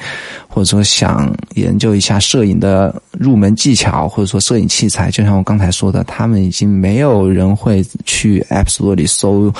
[0.58, 9.54] 或者说想研究一下摄影的入门技巧，或者说摄影器材，就像我刚才说的，他们已经没有人会去 App Store 里搜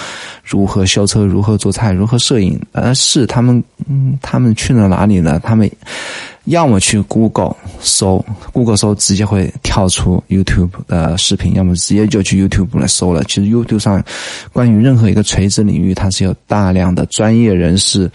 [0.43, 5.39] 如何修车、如何做菜、如何摄影，而是他们，嗯，他们去了哪里呢？
[5.43, 5.69] 他们。
[6.45, 13.21] 要么去 Google 搜，Google 搜直接会跳出 YouTube 的视频，要么直接就去 YouTube 来搜了。
[13.25, 14.01] 其实 YouTube 上
[14.53, 18.10] 关于任何一个垂直领域，它是有大量的专业人士，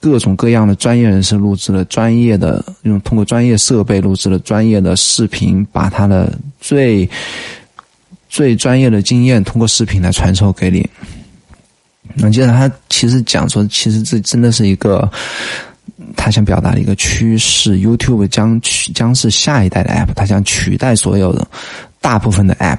[0.00, 7.08] 各种各样的专业人士录制了专业的用通过专业设备录制了专业的视频，把他的最
[8.28, 10.88] 最专业的经验通过视频来传授给你。
[12.14, 15.10] 那接着他其实讲说，其实这真的是一个。
[16.16, 21.46] 他想表达的一个趋势，YouTube 将取将是下一代的 App，它将取代所有的
[22.00, 22.78] 大部分的 App。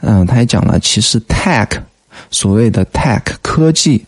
[0.00, 1.68] 嗯，他也讲了，其实 Tech
[2.30, 4.04] 所谓的 Tech 科技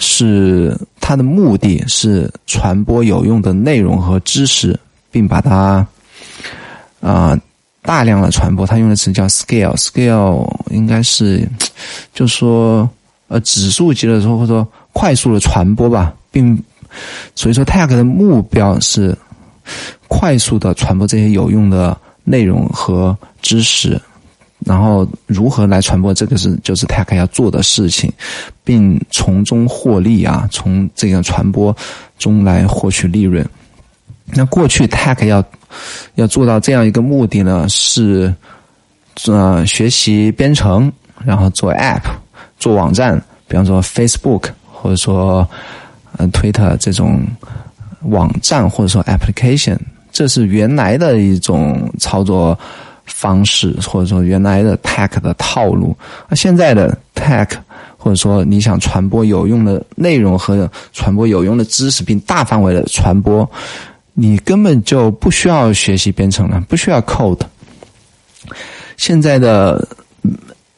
[0.00, 4.76] 是它的目的是传播有用的内容和知识，
[5.12, 5.86] 并把它
[7.00, 7.38] 啊
[7.82, 8.66] 大量的传播。
[8.66, 11.48] 他用的词叫 Scale，Scale 应该是
[12.12, 12.90] 就说
[13.28, 16.60] 呃指数级的说或者说快速的传播吧，并。
[17.36, 19.16] 所以说，Tag 的目标是
[20.08, 23.96] 快速的传播这些有用的内容和知识，
[24.66, 28.12] 然后如何来传播，这个是就是 Tag 要做的事情，
[28.64, 31.76] 并从中获利啊，从这个传播
[32.18, 33.46] 中来获取利润。
[34.26, 35.44] 那过去 Tag 要
[36.14, 38.34] 要做到这样一个目的呢，是
[39.26, 40.92] 呃学习编程，
[41.24, 42.02] 然后做 App，
[42.58, 45.48] 做网站，比方说 Facebook，或者说。
[46.18, 47.24] 嗯，Twitter 这种
[48.02, 49.78] 网站或者说 application，
[50.10, 52.58] 这是原来的一种操作
[53.10, 55.96] 方式，或者说原来的 tech 的套路。
[56.28, 57.48] 那现在的 tech，
[57.98, 63.48] 或者说你想传播有用的内容和传播有用的知识，并大范围的传播，
[64.14, 67.40] 你根本就不需要学习编程了，不需要 code。
[68.96, 69.86] 现在的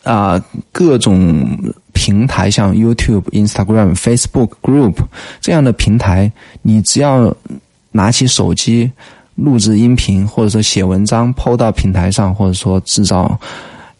[0.02, 0.42] 啊，
[0.72, 1.46] 各种。
[1.94, 4.96] 平台像 YouTube、Instagram、Facebook Group
[5.42, 7.32] 这样的平台，你只要
[7.92, 8.90] 拿起手机
[9.34, 13.38] 录制音频，或者说写文章抛到平台上，或者说制造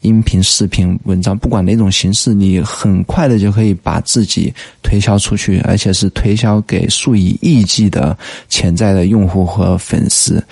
[0.01, 8.17] 音频、视频、文章，不管哪种形式，你很快的就可以把自己推销出去，而且是推销给数以亿计的
[8.49, 10.43] 潜在的用户和粉丝。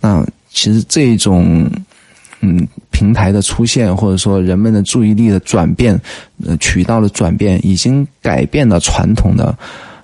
[0.00, 1.70] 那其实这种。
[2.42, 5.94] 嗯，平台的出现，或者说人们的注意力的转变，
[6.46, 9.54] 呃，渠道的转变，已经改变了传统的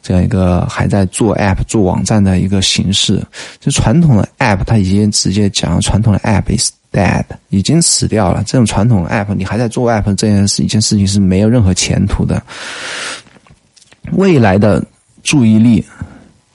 [0.06, 3.20] 这样一个还在做 App、做网站的一个形式。
[3.58, 8.44] 就传统的 App，它已经直接讲，传统的 App is dead，已经死掉了。
[8.46, 12.40] 这种传统 App，你还在做 App 这件事，一件事情是没有任何前途的。
[14.12, 14.80] 未来的
[15.24, 15.84] 注意力，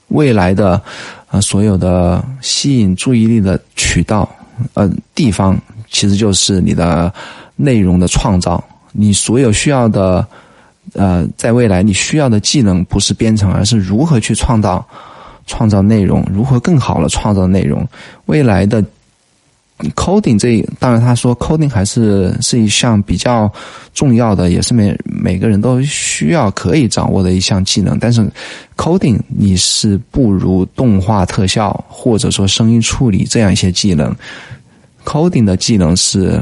[0.08, 0.80] 未来的
[1.28, 4.26] 啊，所有的吸引注意力的渠道，
[4.72, 5.60] 呃，地方。
[5.90, 7.12] 其实就是你的
[7.54, 10.26] 内容的创造，你所有需要的，
[10.94, 14.86] 呃，在未来你需要的技能不是编程，而是如何去创造
[15.46, 17.86] 创造内容，如何更好的创造内容。
[18.26, 18.84] 未来的
[19.96, 23.50] coding 这当然他说 coding 还是是一项比较
[23.92, 27.98] 重要的，也是每每个人都需要可以掌握的一项技能。
[27.98, 28.24] 但是
[28.76, 34.14] coding 你是不如动画特效或者说声音处理这样一些技能。
[35.04, 36.40] coding 的技能是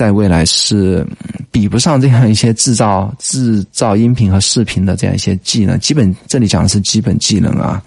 [0.00, 1.06] 在未来是
[1.50, 5.78] 比不上这样一些制造制造音频和视频的这样一些技能。
[5.78, 7.82] 基本这里讲的是基本技能啊。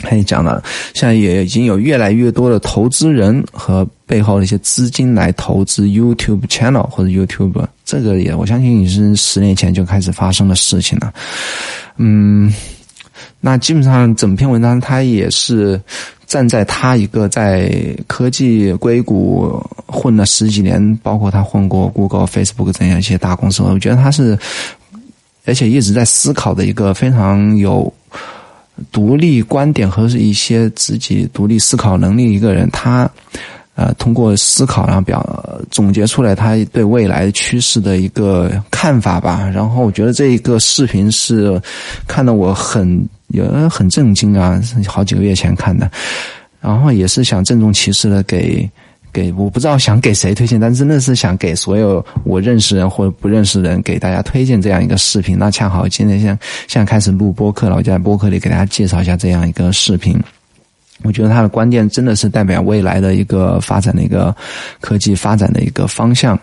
[0.00, 0.62] 他也讲了，
[0.92, 7.66] 现在也已经有越来越多的投资人和背后的一些资金来投资 YouTube channel 或者 YouTube。
[7.86, 11.10] 这个也我相信已是十年前就开始发生的事情了。
[11.96, 12.52] 嗯，
[13.40, 15.80] 那基本上整篇文章它也是。
[16.32, 17.70] 站在他一个在
[18.06, 24.38] 科技硅谷混了十几年，包括他混过 Google、Facebook 这样一些大公司，我觉得他是，
[25.44, 27.92] 而且一直在思考的一个非常有
[28.90, 33.06] 独立观点和一些自己独立思考能力一个人，他。
[33.74, 39.48] 呃，通过思考，然后表总结出来他对未来趋势的一个看法吧。
[39.48, 41.58] 然后我觉得这一个视频是
[42.06, 45.90] 看得我很有很震惊啊，好几个月前看的。
[46.60, 48.70] 然后也是想郑重其事的给
[49.12, 55.36] 给我不知道想给谁推荐，但真的是想给所有我认识人或者不认识人给大家推荐这样一个视频。
[55.36, 60.16] 那恰好今天现现在开始录播客了，我就在播客里给大家介绍一下这样一个视频。
[61.02, 64.32] 我觉得他的观点真的是代表未来的一个发展的一个
[64.80, 66.38] 科技发展的一个方向。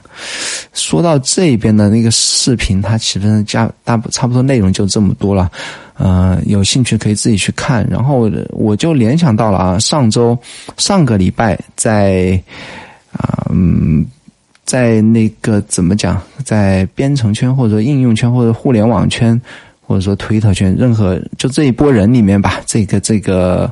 [0.73, 5.49] 说到这边的那个视频，它其实加大差不多内容就这么多了。
[5.99, 7.87] 呃，有兴趣可以自己去看。
[7.87, 10.35] 然后我就联想到了啊，上周
[10.77, 12.41] 上个礼拜在
[13.11, 14.03] 啊嗯，
[14.65, 19.39] 在那个怎么讲，在编程圈或者应用圈或者互联网圈。
[19.89, 23.67] 或者说推特圈，任何就这一波人里面吧，这个这个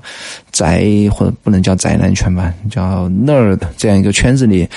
[0.52, 4.68] 宅或者不能叫宅男圈吧，叫 nerd 这样一个圈子里，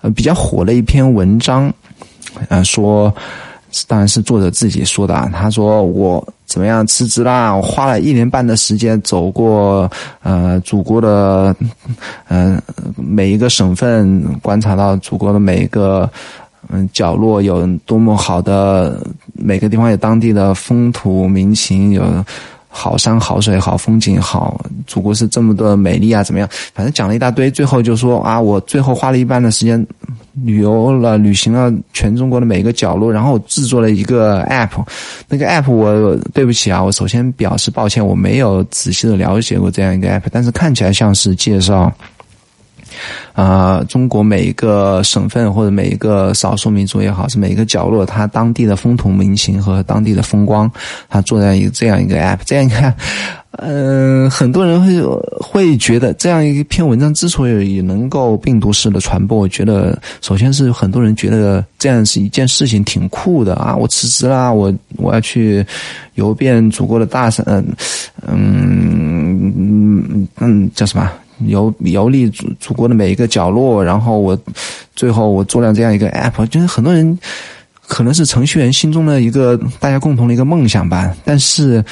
[0.00, 1.70] 呃，比较火的一篇文章，
[2.48, 3.14] 呃，说，
[3.86, 6.26] 当然是作者自己说的啊，他说我
[6.56, 9.90] 怎么样辞职啦，我花了一年半的时间走过
[10.22, 11.54] 呃祖国的
[12.28, 12.58] 嗯
[12.96, 16.08] 每一个省份，观察到祖国的每一个。
[16.68, 19.00] 嗯，角落有多么好的，
[19.34, 22.02] 每个地方有当地的风土民情，有
[22.76, 26.46] 好山好水好风景，好祖国是这么的美丽啊，怎么样？
[26.74, 29.84] 反正讲了一大堆，最后就说啊，我最后花了一半的时间
[30.44, 34.68] 旅游了，旅行了全中国的每一个角落，然后制作了一个 app。
[35.26, 41.90] 那个 app 我对不起啊，我首先表示抱歉，我没有仔细的了解过这样一个 app，但是看起来像是介绍。
[43.32, 50.70] 啊，中国每一个省份或者每一个少数民族也好，是每一个角落，它当地的风土民情和当地的风光，
[51.08, 52.94] 它做在一个这样一个 app，这样一看，
[53.58, 55.02] 嗯， 很多人会
[55.40, 65.64] 会觉得这样一篇文章之所以能够病毒式的传播，我觉得首先是很多人觉得这样是一件事情挺酷的啊，我辞职啦，我我要去
[66.14, 67.64] 游遍祖国的大山，嗯
[68.26, 71.10] 嗯嗯嗯，叫什么？
[71.44, 74.38] 游游历祖祖国的每一个角落，然后我
[74.94, 77.18] 最后我做了这样一个 app，就是很多人
[77.86, 81.14] 可能是程序员心中的一个大家共同的一个梦想吧。
[81.24, 81.84] 但是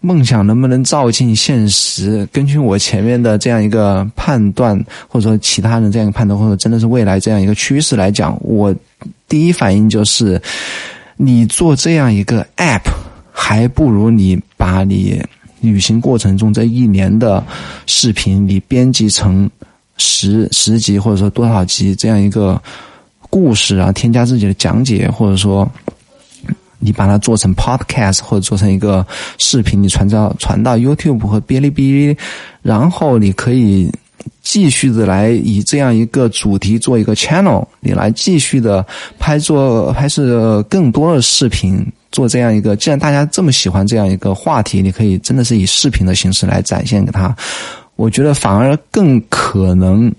[0.00, 2.26] 梦想能不能照进现实？
[2.32, 4.78] 根据我前面的这样一个判断，
[5.08, 8.74] 或者说其他人这样一个判断，或者真的是未来这样一个趋势来讲，我
[9.28, 10.40] 第一反应就是，
[11.16, 12.82] 你做这样一个 app，
[13.32, 15.20] 还不如你把你。
[15.60, 17.44] 旅行过程中这一年的
[17.86, 19.48] 视频，你编辑成
[19.96, 22.60] 十十集或者说多少集这样一个
[23.30, 25.68] 故事啊，添加自己的讲解，或者说
[26.78, 29.04] 你把它做成 podcast 或者做成一个
[29.38, 32.16] 视频，你传到传到 YouTube 和哔哩哔哩，
[32.62, 33.90] 然后你可以
[34.48, 38.86] 继续的来以这样一个主题做一个 channel，你来继续的
[39.18, 41.84] 拍做拍摄更多的视频。
[42.12, 47.34] 做这样一个，既然大家这么喜欢这样一个话题，你可以真的是以视频的形式来展现给他。
[47.96, 50.10] 我觉得反而更可能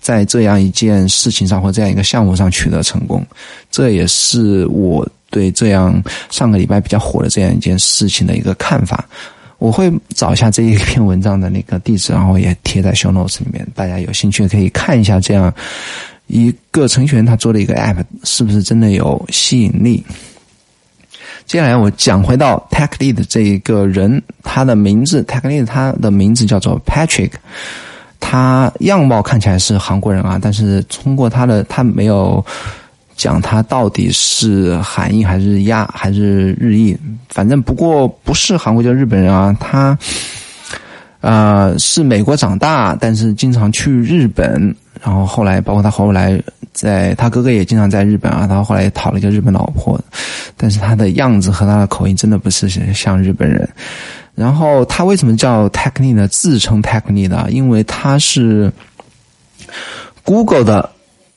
[0.00, 3.24] 在这样一件事情上或这样一个项目上取得成功。
[3.70, 9.02] 这也是我对这样上个礼拜比较火的这样一件事情的一个看法。
[9.64, 15.50] 我会找一下这一篇文章的那个地址，然后也贴在 show notes 里面，大家有兴趣可以看一下这样
[16.26, 20.04] 一个程序员他做的一个 app 是不是真的有吸引力。
[21.46, 27.32] 接下来我讲回到 Tech Lead 这一个人，他的名字 Tech Lead，他的名字叫做 Patrick，
[28.20, 32.44] 他样貌看起来是韩国人啊，但是通过他的他没有
[33.16, 36.96] 讲他到底是韩裔还是亚还是日裔，
[37.28, 39.98] 反正不过不是韩国就日本人啊，他
[41.20, 46.40] 呃是美国长大，但是经常去日本，然后后来包括他后来。
[46.72, 49.96] 在他哥哥也经常在日本啊，他后来也讨了一个日本老婆，
[50.56, 53.68] 但是他的样子和他的口音真的不是像日本人。
[54.34, 56.26] 然后他为什么叫 Techni 呢？
[56.26, 58.72] 自称 Techni 的，因为他是
[60.24, 60.90] Google 的，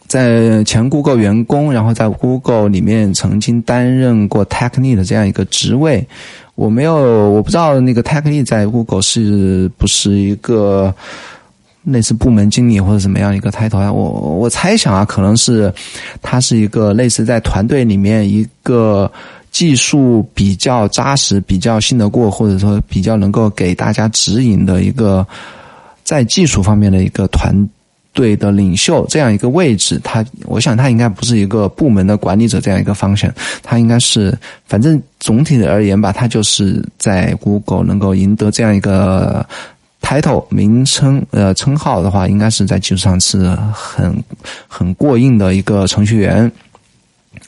[0.08, 6.06] 在前 Google 员工，然后在 Google 里面曾经担任过 Techni 的这样一个职位。
[6.56, 10.94] 我没有，我不知道那个 Techni 在 Google 是不是一个。
[11.84, 15.74] 类似部门经理或者怎么样一个 title 啊，我我猜想啊，可能是
[16.22, 19.10] 他是一个类似在团队里面一个
[19.54, 25.26] 技术比较扎实、比较信得过，或者说比较能够给大家指引的一个
[26.04, 27.56] 在技术方面的一个团
[28.18, 39.48] 队的领袖这样一个位置，他我想他应该不是一个部门的管理者这样一个方向，他应该是反正总体的而言吧，他就是在 Google 能够赢得这样一个
[40.02, 44.24] title 名称呃称号的话，应该是在技术上是很
[44.68, 46.52] 很过硬的一个程序员。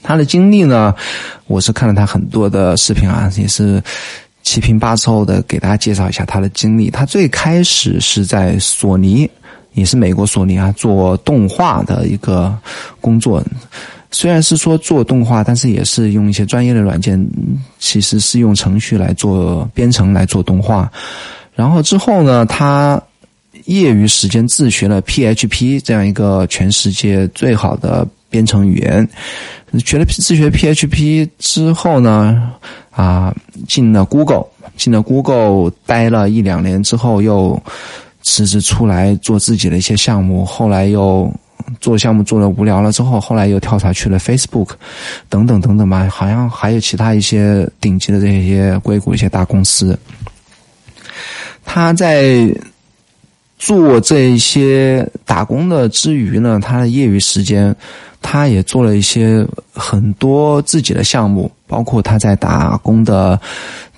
[0.03, 0.93] 他的经历呢，
[1.47, 3.82] 我是看了他很多的视频啊，也是
[4.43, 6.91] 七拼八凑的给大家介绍一下他的经历。
[6.91, 9.30] 他最开始是在索尼，
[9.80, 12.55] 也是美国索尼啊，做动画的一个
[13.01, 13.43] 工作。
[14.11, 17.23] 虽然是说做动画，但是也是用一些专业的软件，
[17.77, 20.91] 其实是用程序来做编程来做动画。
[21.53, 22.99] 然后之后呢，他
[23.65, 29.07] 业余时间自学了 PHP 这样一个全世界最好的编程语言。
[29.86, 32.53] 学了自学 PHP 之后呢，
[32.89, 33.32] 啊，
[33.67, 37.61] 进了 Google，进了 Google 待了一两年之后，又
[38.22, 40.45] 辞职出来做自己的一些项目。
[40.45, 41.32] 后来又
[41.80, 44.70] 做项目做的无聊了之后，后来又跳槽去了 Facebook，
[45.30, 49.97] 等等等等吧，好像还有其他一些顶级的这些硅谷一些大公司。
[51.65, 52.49] 他在
[53.57, 57.76] 做这些打工的之余呢，他的业余时间。
[58.22, 63.39] 他也做了一些很多自己的项目，包括他在打工的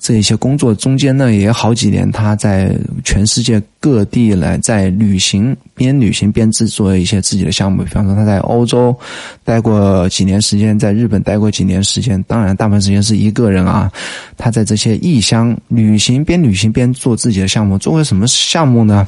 [0.02, 7.84] 这一些工作中间呢，也有好几年他在全世界各地来在旅行，边旅行边制作一些自己的项目。
[7.84, 8.98] 比方说他在欧洲
[9.44, 13.92] 待过几年时间，在日本待过几年时间，当然大部分时间是一个人啊。
[14.38, 17.78] 他在这些异乡旅行，边旅行边做自己的项目。
[17.78, 19.08] 做过什么项目呢？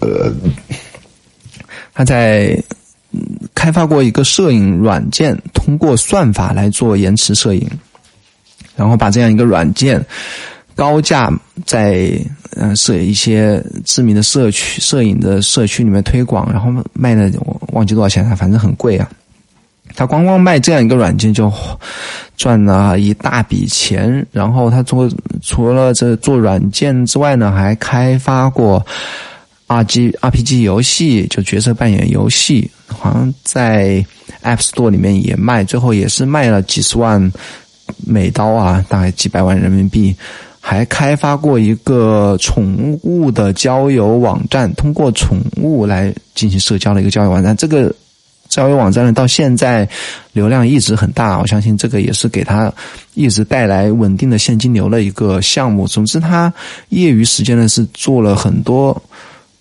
[0.00, 0.30] 呃，
[1.94, 2.62] 他在。
[3.54, 7.64] 开发过一个摄影软件，通过算法来做延迟摄影，
[8.76, 10.04] 然后把这样一个软件
[10.74, 11.32] 高价
[11.64, 12.10] 在
[12.56, 19.08] 嗯摄一些知名的社区摄影的社区里面推广，然后卖的我忘记多少钱了，反正很贵啊。
[19.96, 21.52] 他光光卖这样一个软件就
[22.36, 25.08] 赚了一大笔钱，然后他做
[25.42, 28.84] 除了这做软件之外呢，还开发过。
[29.66, 34.04] R G R P G 游戏就角色扮演游戏，好像在
[34.42, 37.32] App Store 里面也卖，最后也是卖了几十万
[38.06, 40.14] 美刀啊，大概几百万人民币。
[40.66, 47.54] 还开发过一个宠物的交友网站，通过宠物来进行社交的一个交友网站。
[47.54, 47.94] 这个
[48.48, 49.86] 交友网站呢，到现在
[50.32, 52.72] 流量一直很大，我相信这个也是给他
[53.12, 55.86] 一直带来稳定的现金流的一个项目。
[55.86, 56.50] 总之，他
[56.88, 59.00] 业余时间呢是做了很多。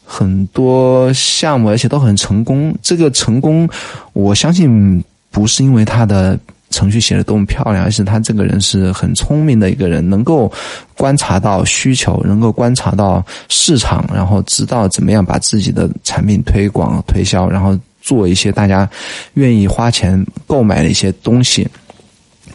[0.06, 2.76] 很多项目，而且都很成功。
[2.84, 3.68] 这个成功，
[4.12, 6.38] 我相信不是因为他的
[6.74, 10.52] 程序写的多么漂亮，而是他这个人是很聪明的一个人，能够
[10.98, 18.90] 观察到需求，能够观察到市场，然后知道怎么样把自己的产品推广推销，然后做一些大家
[19.36, 21.68] 愿意花钱购买的一些东西，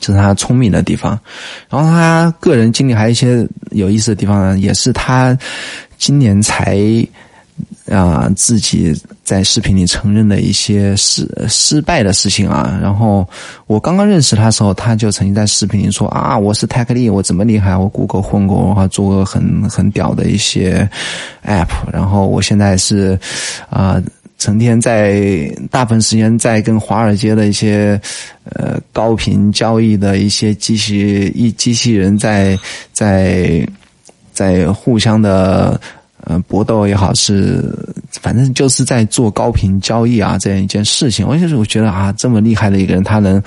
[0.00, 1.18] 这是他聪明的地方。
[1.70, 5.38] 然后他个人经历还有一些有意思的地方呢，也是他
[5.96, 6.76] 今年才。
[7.90, 12.78] 啊，自己在视频里承认的一些失失败的事情啊。
[12.82, 13.26] 然后
[13.66, 17.74] 我刚刚认识他的时候，他就曾经在视频里说啊，我是泰克利，我怎么厉害？
[17.74, 20.88] 我 Google 混过，然后做过很很屌的一些
[21.46, 21.68] App。
[21.90, 23.18] 然后我现在是
[23.70, 24.02] 啊，
[24.38, 27.98] 成天在大部分时间在跟华尔街的一些
[28.44, 32.58] 呃高频交易的一些机器一机器人在
[32.92, 33.66] 在
[34.32, 35.80] 在互相的。
[36.30, 37.74] 嗯，搏斗也好，是
[38.20, 41.26] 反正就是在做高频交易啊，这样一件事情。
[41.26, 43.42] 我就是我觉得啊，这么厉害的一个人，他能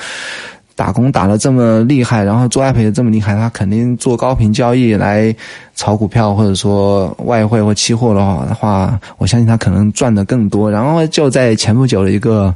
[0.75, 5.32] 打工打的这么厉害，然后做 app 也这么厉害，他肯定做高频交易来
[5.75, 10.71] 炒股票，或者说外汇或期货的话的话，我相信他可能赚的更多。
[10.71, 12.51] 然后就在前不久的一个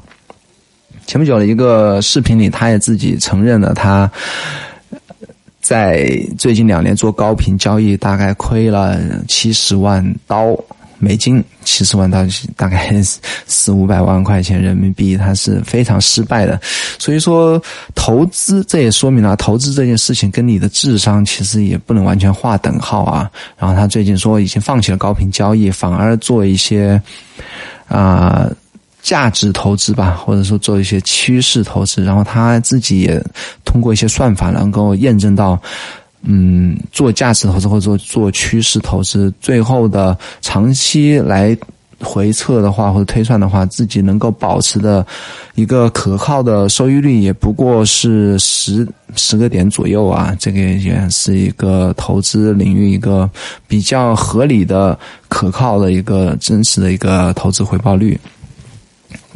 [1.06, 4.10] 前不久的一个视频里，他也自己承认了他。
[5.66, 6.08] 在
[6.38, 10.56] 最近两年做高频交易，大概亏了七十万刀
[11.00, 12.24] 美金，七十万刀
[12.56, 12.94] 大概
[13.48, 16.62] 四五百万块钱人民币，他是非常失败的。
[17.00, 17.60] 所以说，
[17.96, 23.28] 投资这也说明了投资这件事情跟你的智商其实也不能完全划等号啊。
[23.58, 27.02] 然后他最近说已经放弃了高频交易，反而做一些
[27.88, 28.48] 啊。
[29.06, 33.24] 价值投资吧，或者说做一些趋势投资，然后他自己也
[33.64, 35.62] 通过一些算法能够验证到，
[36.24, 41.56] 嗯，做价值投资或者做做趋势投资，最后的长期来
[42.00, 45.06] 回测的话或者推算的话，自己能够保持的
[45.54, 53.30] 一个可靠的收益率也不过是十十个点左右啊，这个也是一个投资领域一个
[53.68, 54.98] 比较合理的、
[55.28, 58.20] 可靠的一个真实的一个投资回报率。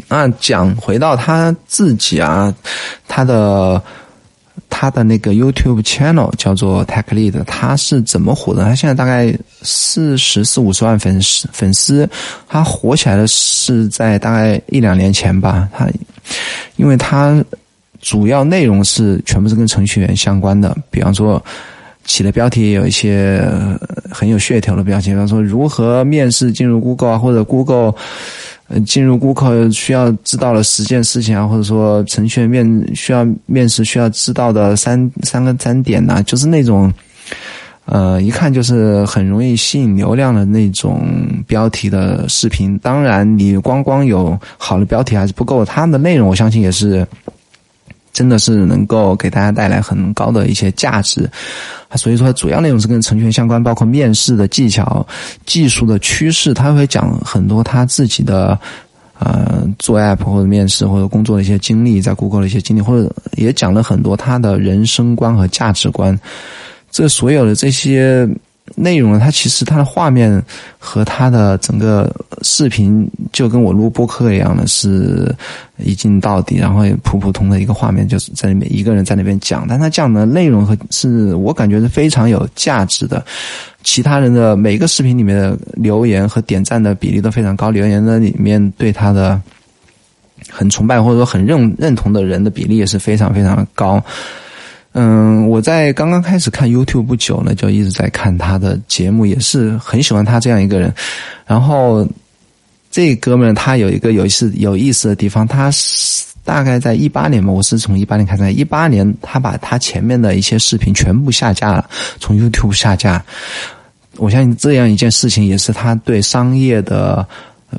[0.09, 2.53] 那讲回到他自己啊，
[3.07, 3.81] 他的。
[4.71, 8.63] 他的那个 YouTube channel 叫做 Tech Lead，他是怎么火的？
[8.63, 9.33] 他现在大概
[9.63, 12.07] 四十四五十万粉丝粉丝，
[12.47, 15.67] 他火起来的是在大概一两年前吧。
[15.73, 15.87] 他
[16.75, 17.43] 因为他
[17.99, 21.43] 主要内容是全部是跟程序员相关的，比方说
[22.05, 23.43] 起的标题也有一些
[24.11, 27.95] 很有噱头的标题，比方说如何面试进入 Google 啊，或者 Google。
[28.69, 36.93] 呃，进入顾客需要知道的十件事情啊，或者说程序员面需要面试需要知道的三三个三点呐，就是那种，
[37.85, 41.05] 呃，一看就是很容易吸引流量的那种
[41.47, 42.77] 标题的视频。
[42.77, 47.05] 当然，你光光有好的标题还是不够，他们的内容我相信也是。
[48.11, 51.29] 真的是能够给大家带来很高的一些价值，
[51.95, 55.05] 所以说主要内容是跟程序员相关，包括面试的技巧、
[55.45, 58.59] 技术的趋势，他会讲很多他自己的
[59.19, 66.19] 呃做 app 或者面试或者工作的一些经历，在 Google 的一些经历，或者也讲了很多他的人生观和价值观，
[66.91, 68.27] 这所有的这些。
[68.75, 69.19] 内容呢？
[69.19, 70.43] 它其实它的画面
[70.77, 75.33] 和它的整个视频就跟我录播客一样的，是
[75.77, 79.65] 一镜到底，然后普普通的一个画面，就是在那边一个人在那边讲。
[79.67, 83.25] 但他讲的内容和是我感觉是非常有价值的。
[83.83, 89.41] 其他人的每一个视频里面的留言和点赞的比例都非常高，留言的里面对他的
[90.49, 94.03] 很崇拜或者说很认认同的人的比例也是非常非常高。
[94.93, 100.93] 嗯，我在刚刚开始看 YouTube 不久呢，就一直在看他的节目，也是很喜欢他这样一个人。
[101.45, 102.07] 然后
[102.89, 111.87] 这哥们他有一个有意思有意思的地方，他是大概在一八年嘛，我是从一八年开始，一八年他把他前面的一些视频全部下架了，
[112.19, 113.23] 从 YouTube 下架。
[114.17, 117.27] 我相信这样一件事情也是他对商业的。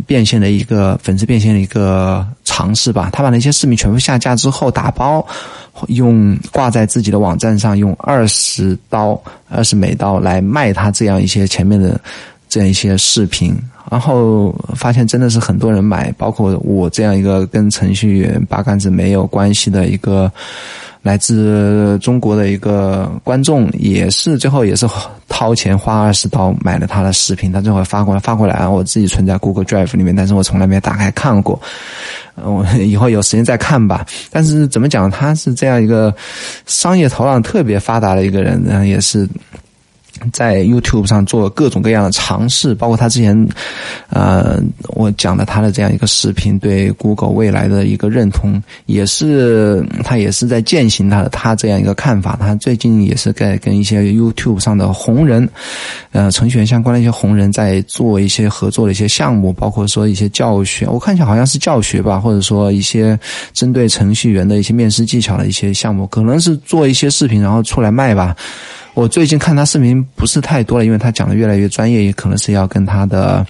[0.07, 2.25] 变现的一个粉丝变现的一个
[2.61, 5.27] 尝试吧，他把那些视频全部下架之后打包，
[5.89, 11.99] 用挂在自己的网站上，用二十刀、二十美刀来卖他这样一些前面的
[12.51, 13.57] 这样一些视频，
[13.91, 20.31] 然后发现真的是很多人买，包括我这样一个跟程序员八竿子没有关系的一个。
[21.03, 24.87] 来自中国的一个观众，也是最后也是
[25.29, 31.61] 掏钱花二十刀买了他的视频，他最后发过来发过来啊，我自己存在 Google Drive 里面，但是我从来没打开看过，
[32.35, 34.05] 我以后有时间再看吧。
[34.31, 36.15] 但是怎么讲，他是这样一个
[36.67, 39.29] 商业头脑特别发达的一个人，然后也是。
[40.33, 43.49] 在 YouTube 上做各种各样的尝试，包括他之前，
[44.09, 52.37] 呃，我讲的他的这样一个视频，对 Google 未来的一个认同，也是他也是在践行他的他这样一个看法。
[52.41, 55.49] 他最近也是在跟一些 YouTube 上的红人，
[56.13, 63.19] 呃，程序员相关的一些红人在做一些合作的一些项目，包括说一些教学，我看一下好像是教学吧，或者说一些
[63.53, 68.37] 针对程序员的一些面试技巧的一些项目，可能是做一些视频然后出来卖吧。
[68.95, 73.47] 我最近看他视频不是太多了，因为他讲的越来越专业，也可能是要跟他的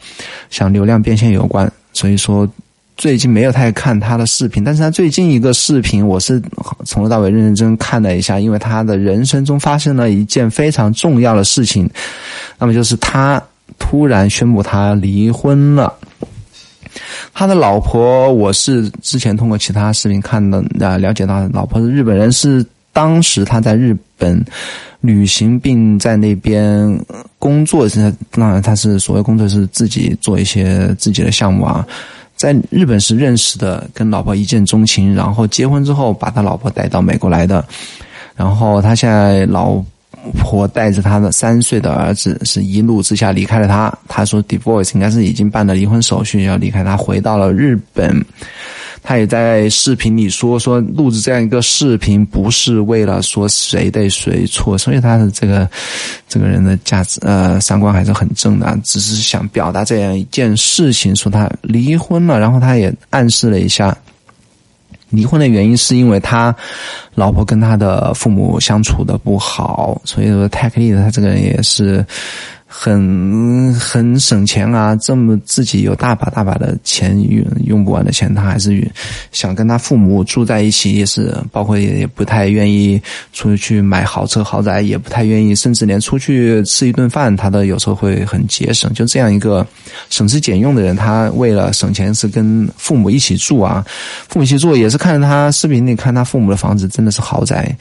[0.51, 2.49] 像流量变现有关，所以说
[2.97, 4.63] 最近没有太看他的视频。
[4.63, 6.41] 但是他最近一个视频，我是
[6.85, 11.89] 从头到尾认认真看了一下，因为他的人生中发生了一件非常重要的事情，
[12.59, 13.43] 那么就是他
[13.79, 15.93] 突然宣布他离婚了。
[17.33, 24.45] 他的老婆，我是之前通过其他视频看的啊，了解到老婆是日本人，是当时他在日本。
[25.03, 26.87] 旅行并在那边
[27.39, 31.87] 工作，现在当然他是所谓工作是自己做一些自己的项目啊。
[32.37, 37.65] 在日本是认识的，跟老婆一见钟情，然后结婚之后把他老婆带到美国来的。
[38.37, 39.83] 然后他现在老
[40.39, 43.91] 婆带着他的三岁的儿子，是一怒之下离开了他。
[44.07, 48.23] 他说，divorce 应该是已经办了离婚手续，要离开他，回到了日本。
[49.03, 55.69] 他也在视频里说说录制这样一个视频不是为了说谁对谁错，所以他的这个
[56.29, 63.97] 这个人的价值呃三观还是很正的，只是想表达这样一件事情，说他离婚了，然后他也暗示了一下，
[65.09, 66.55] 离婚的原因是因为他
[67.15, 72.05] 老婆跟他的父母相处的不好，所以说泰克利他这个人也是。
[72.73, 78.89] 很很省钱啊，这么自己有大把大把的钱用用不完的钱，他还是
[79.33, 83.03] 想跟他父母住在一起，也是包括也不太愿意
[83.33, 88.95] 出去买豪车豪宅，也不太愿意，甚至连出去吃一顿饭，他都有时候会很节省。
[88.95, 89.67] 就这样一个
[90.09, 93.85] 省吃俭用的人，他为了省钱是跟父母一起住啊，
[94.29, 97.77] 父母一起住也是看着他视频里看他父母的房子真的是豪宅，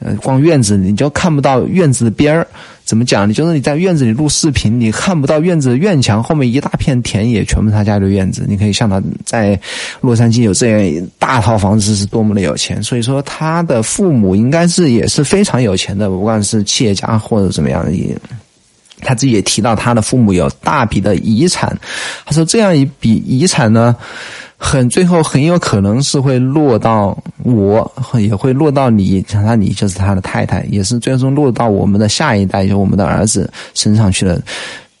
[0.00, 2.46] 呃，光院子你就看不到院子的边儿。
[2.84, 3.28] 怎么讲？
[3.28, 8.44] 你就是你在院子里录视频，你看不到院子院墙后面一大片田野，全部他家的院子。
[8.46, 9.58] 你可以像他在
[10.02, 12.82] 洛杉矶有这样大套房子是多么的有钱。
[12.82, 18.14] 所以说，他的父母应该是也是非常有钱的，不管是企业家或者怎么样也。
[19.00, 21.76] 他自己也提到，他的父母有大笔的遗产。
[22.24, 23.96] 他说，这样一笔遗产呢。
[24.56, 34.40] 很最后很有可能是会落到我，也会落到你，讲他你就是他的太太，也是最终落到我们的下一代，就我们的儿子身上去了。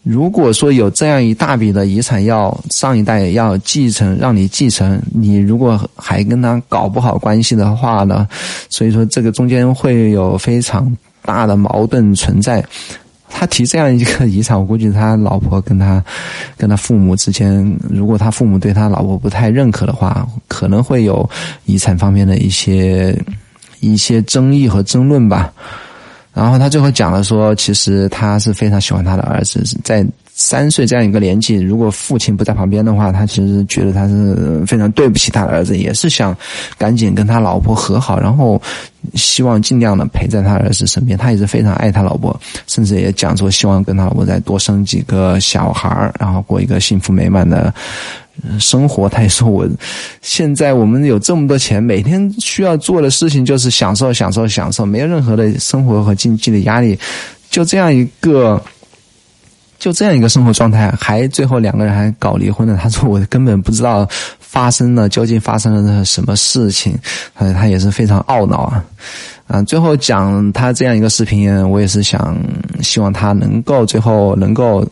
[0.02, 8.28] 如果说有这样一大笔的遗产要上一代要继承，让你继承，你如果还跟他搞不好关系的话呢，
[8.68, 12.62] 所以说这个中间会有非常大的矛盾存在。
[13.36, 16.02] 他提这样一个遗产，我估计他老婆跟他，
[16.56, 21.28] 跟他父母之间，如果他父母对他老婆不太认可的话，可能会有
[21.64, 23.18] 遗产方面的一些
[23.80, 25.52] 一些争议和争论吧。
[26.32, 30.06] 然后他最后讲了说，其实他是非常喜欢他的儿子，在。
[30.36, 36.36] 三岁这样一个年纪，如果父亲不在旁边的话，他其实觉得他是非常对不起他的儿子，也是想
[36.76, 38.60] 赶紧跟他老婆和好，然后
[39.14, 41.16] 希望尽量的陪在他儿子身边。
[41.16, 47.72] 他也是非常爱他老婆，甚至也讲说希望跟他老婆再多生几个小孩儿，然后过一个幸福美满的
[48.58, 49.08] 生活。
[49.08, 49.68] 他也说我
[50.20, 56.98] 现在我们有这么多钱，每天需要做的事情就是享受、享受、享受，没有任何的生活和经济的压力，
[57.50, 58.60] 就这样一个。
[59.84, 62.74] 就这样一个生活状态，还最后两个人还搞离婚了。
[62.74, 64.08] 他说：“我根本不知道
[64.40, 66.98] 发生了究竟发生了什么事情。”
[67.36, 68.82] 他他也是非常懊恼啊。
[69.46, 72.34] 啊，最后讲他这样一个视频，我也是想
[72.80, 74.82] 希望他能够最后能够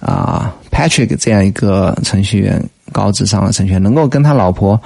[0.00, 2.58] 啊，Patrick 这样一个程序员，
[2.90, 4.80] 高智商的程序员，能够跟他老婆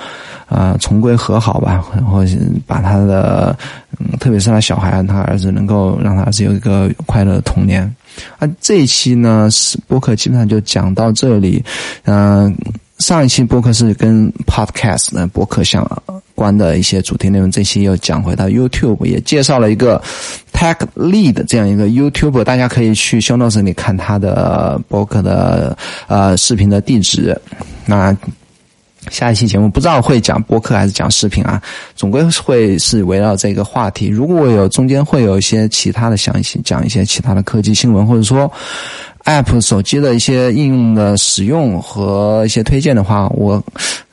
[0.48, 2.24] 啊重归和好吧，然后
[2.66, 3.56] 把他的，
[4.00, 7.94] 嗯特别是他小孩，他儿子能够让他儿子有一个快乐的童年。
[8.38, 11.64] 啊，这一期呢是播客，基本上就讲到这里。
[12.04, 12.54] 嗯，
[12.98, 15.84] 上一期播客是跟 podcast 的播客相
[16.34, 20.02] 关的一些主题内容，这期又讲回到 YouTube，也介绍了一个
[20.52, 27.40] Tech Lead 这样一个 YouTube，大家可以去 Show Notes 里看他的播客的呃视频的地址。
[27.84, 28.16] 那。
[29.10, 31.62] 下一期节目不知道会讲播客还是讲视频啊，
[31.94, 34.08] 总归会是围绕这个话题。
[34.08, 38.50] 如果有中间会有一些其他的详细讲一些其他的科技新闻，或者说
[39.24, 43.62] App 手机的一些应用的使用和一些推荐的话，我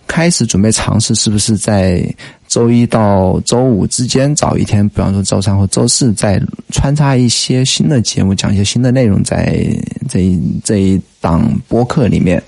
[0.07, 2.03] 开始准备尝试是不是在
[2.47, 6.41] 周一到周五之间找一天，比方说周三或周四再
[6.71, 9.65] 穿插一些新的节目，讲一些新的内容在
[10.07, 12.41] 这一这一档播客里面。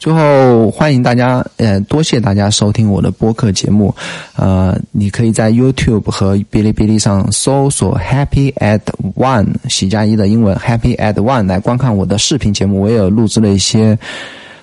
[0.00, 3.94] 最后，欢迎大家，呃，多谢大家收听我的播客节目，
[4.34, 8.80] 呃，你可以在 YouTube 和哔哩哔哩上搜索 “Happy at
[9.14, 12.80] One” 喜加一的英文 “Happy at One” 来观看我的视频节目。
[12.80, 13.98] 我也有录制了一些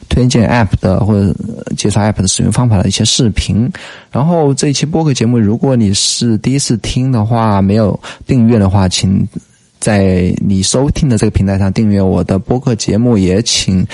[0.10, 1.32] 推荐 App 的或者
[1.78, 3.72] 介绍 App 的使用方法的一些视频。
[4.12, 9.28] 然后这一期播客节目，如果你是第一次听的话，没有订阅的话，请
[9.80, 13.86] 在你收听的这个平台上订阅我的播客节目，也请。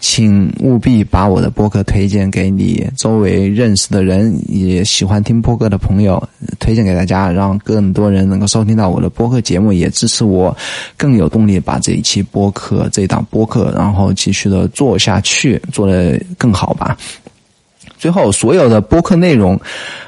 [0.00, 6.22] 请务必把我的播客推荐给你周围认识的人，也喜欢听播客的朋友，
[6.58, 10.56] 推荐给大家，让更多人能够收听到我的播客节目，也支持我
[10.96, 16.96] 更有动力把这一期播客这档播客，然后继续的做下去，做得更好吧。
[18.00, 19.60] 最后，所有的播客内容。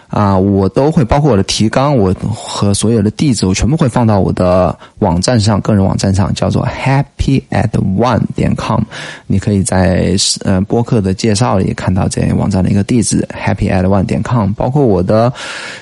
[0.08, 8.82] 啊，我都会包括我的提纲，我和所有的地址，我全部会放到我的网站上，个人网站上，叫做 happy at one 点 com。
[9.26, 10.14] 你可以在
[10.44, 14.52] 呃播客的介绍里看到这网站的一个地址 happy at one 点 com。
[14.52, 15.32] 包括我的，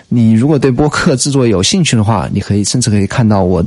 [0.09, 3.65] 你如果对播客制作有兴趣的话，你可以甚至可以看到我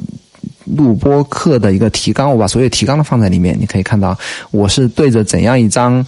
[0.63, 4.17] 录播课的一个提纲，我把所有提纲都放在里面，你可以看到
[4.51, 6.05] 我是对着怎样一张。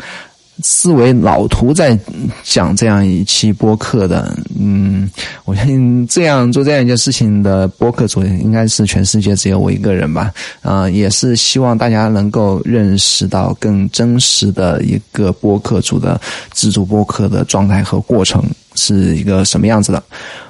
[0.61, 1.97] 思维老图在
[2.43, 5.09] 讲这样一期播客的，嗯，
[5.43, 10.31] 我相信这样做这样一件事情的播客主应该是全世界只有我一个人吧，
[10.61, 16.19] 啊，也是希望大家能够认识到更真实的一个播客主的
[16.51, 18.43] 自主播客的状态和过程
[18.75, 20.01] 是一个什么样子的。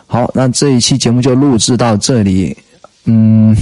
[0.06, 2.56] 好，那这一期节目就录制到这里，
[3.06, 3.56] 嗯。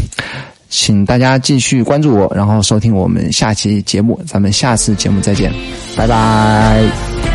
[0.76, 4.19] 请大家继续关注我，然后收听我们下期节目。
[4.26, 5.53] 咱们下次节目再见，
[5.95, 7.32] 拜拜。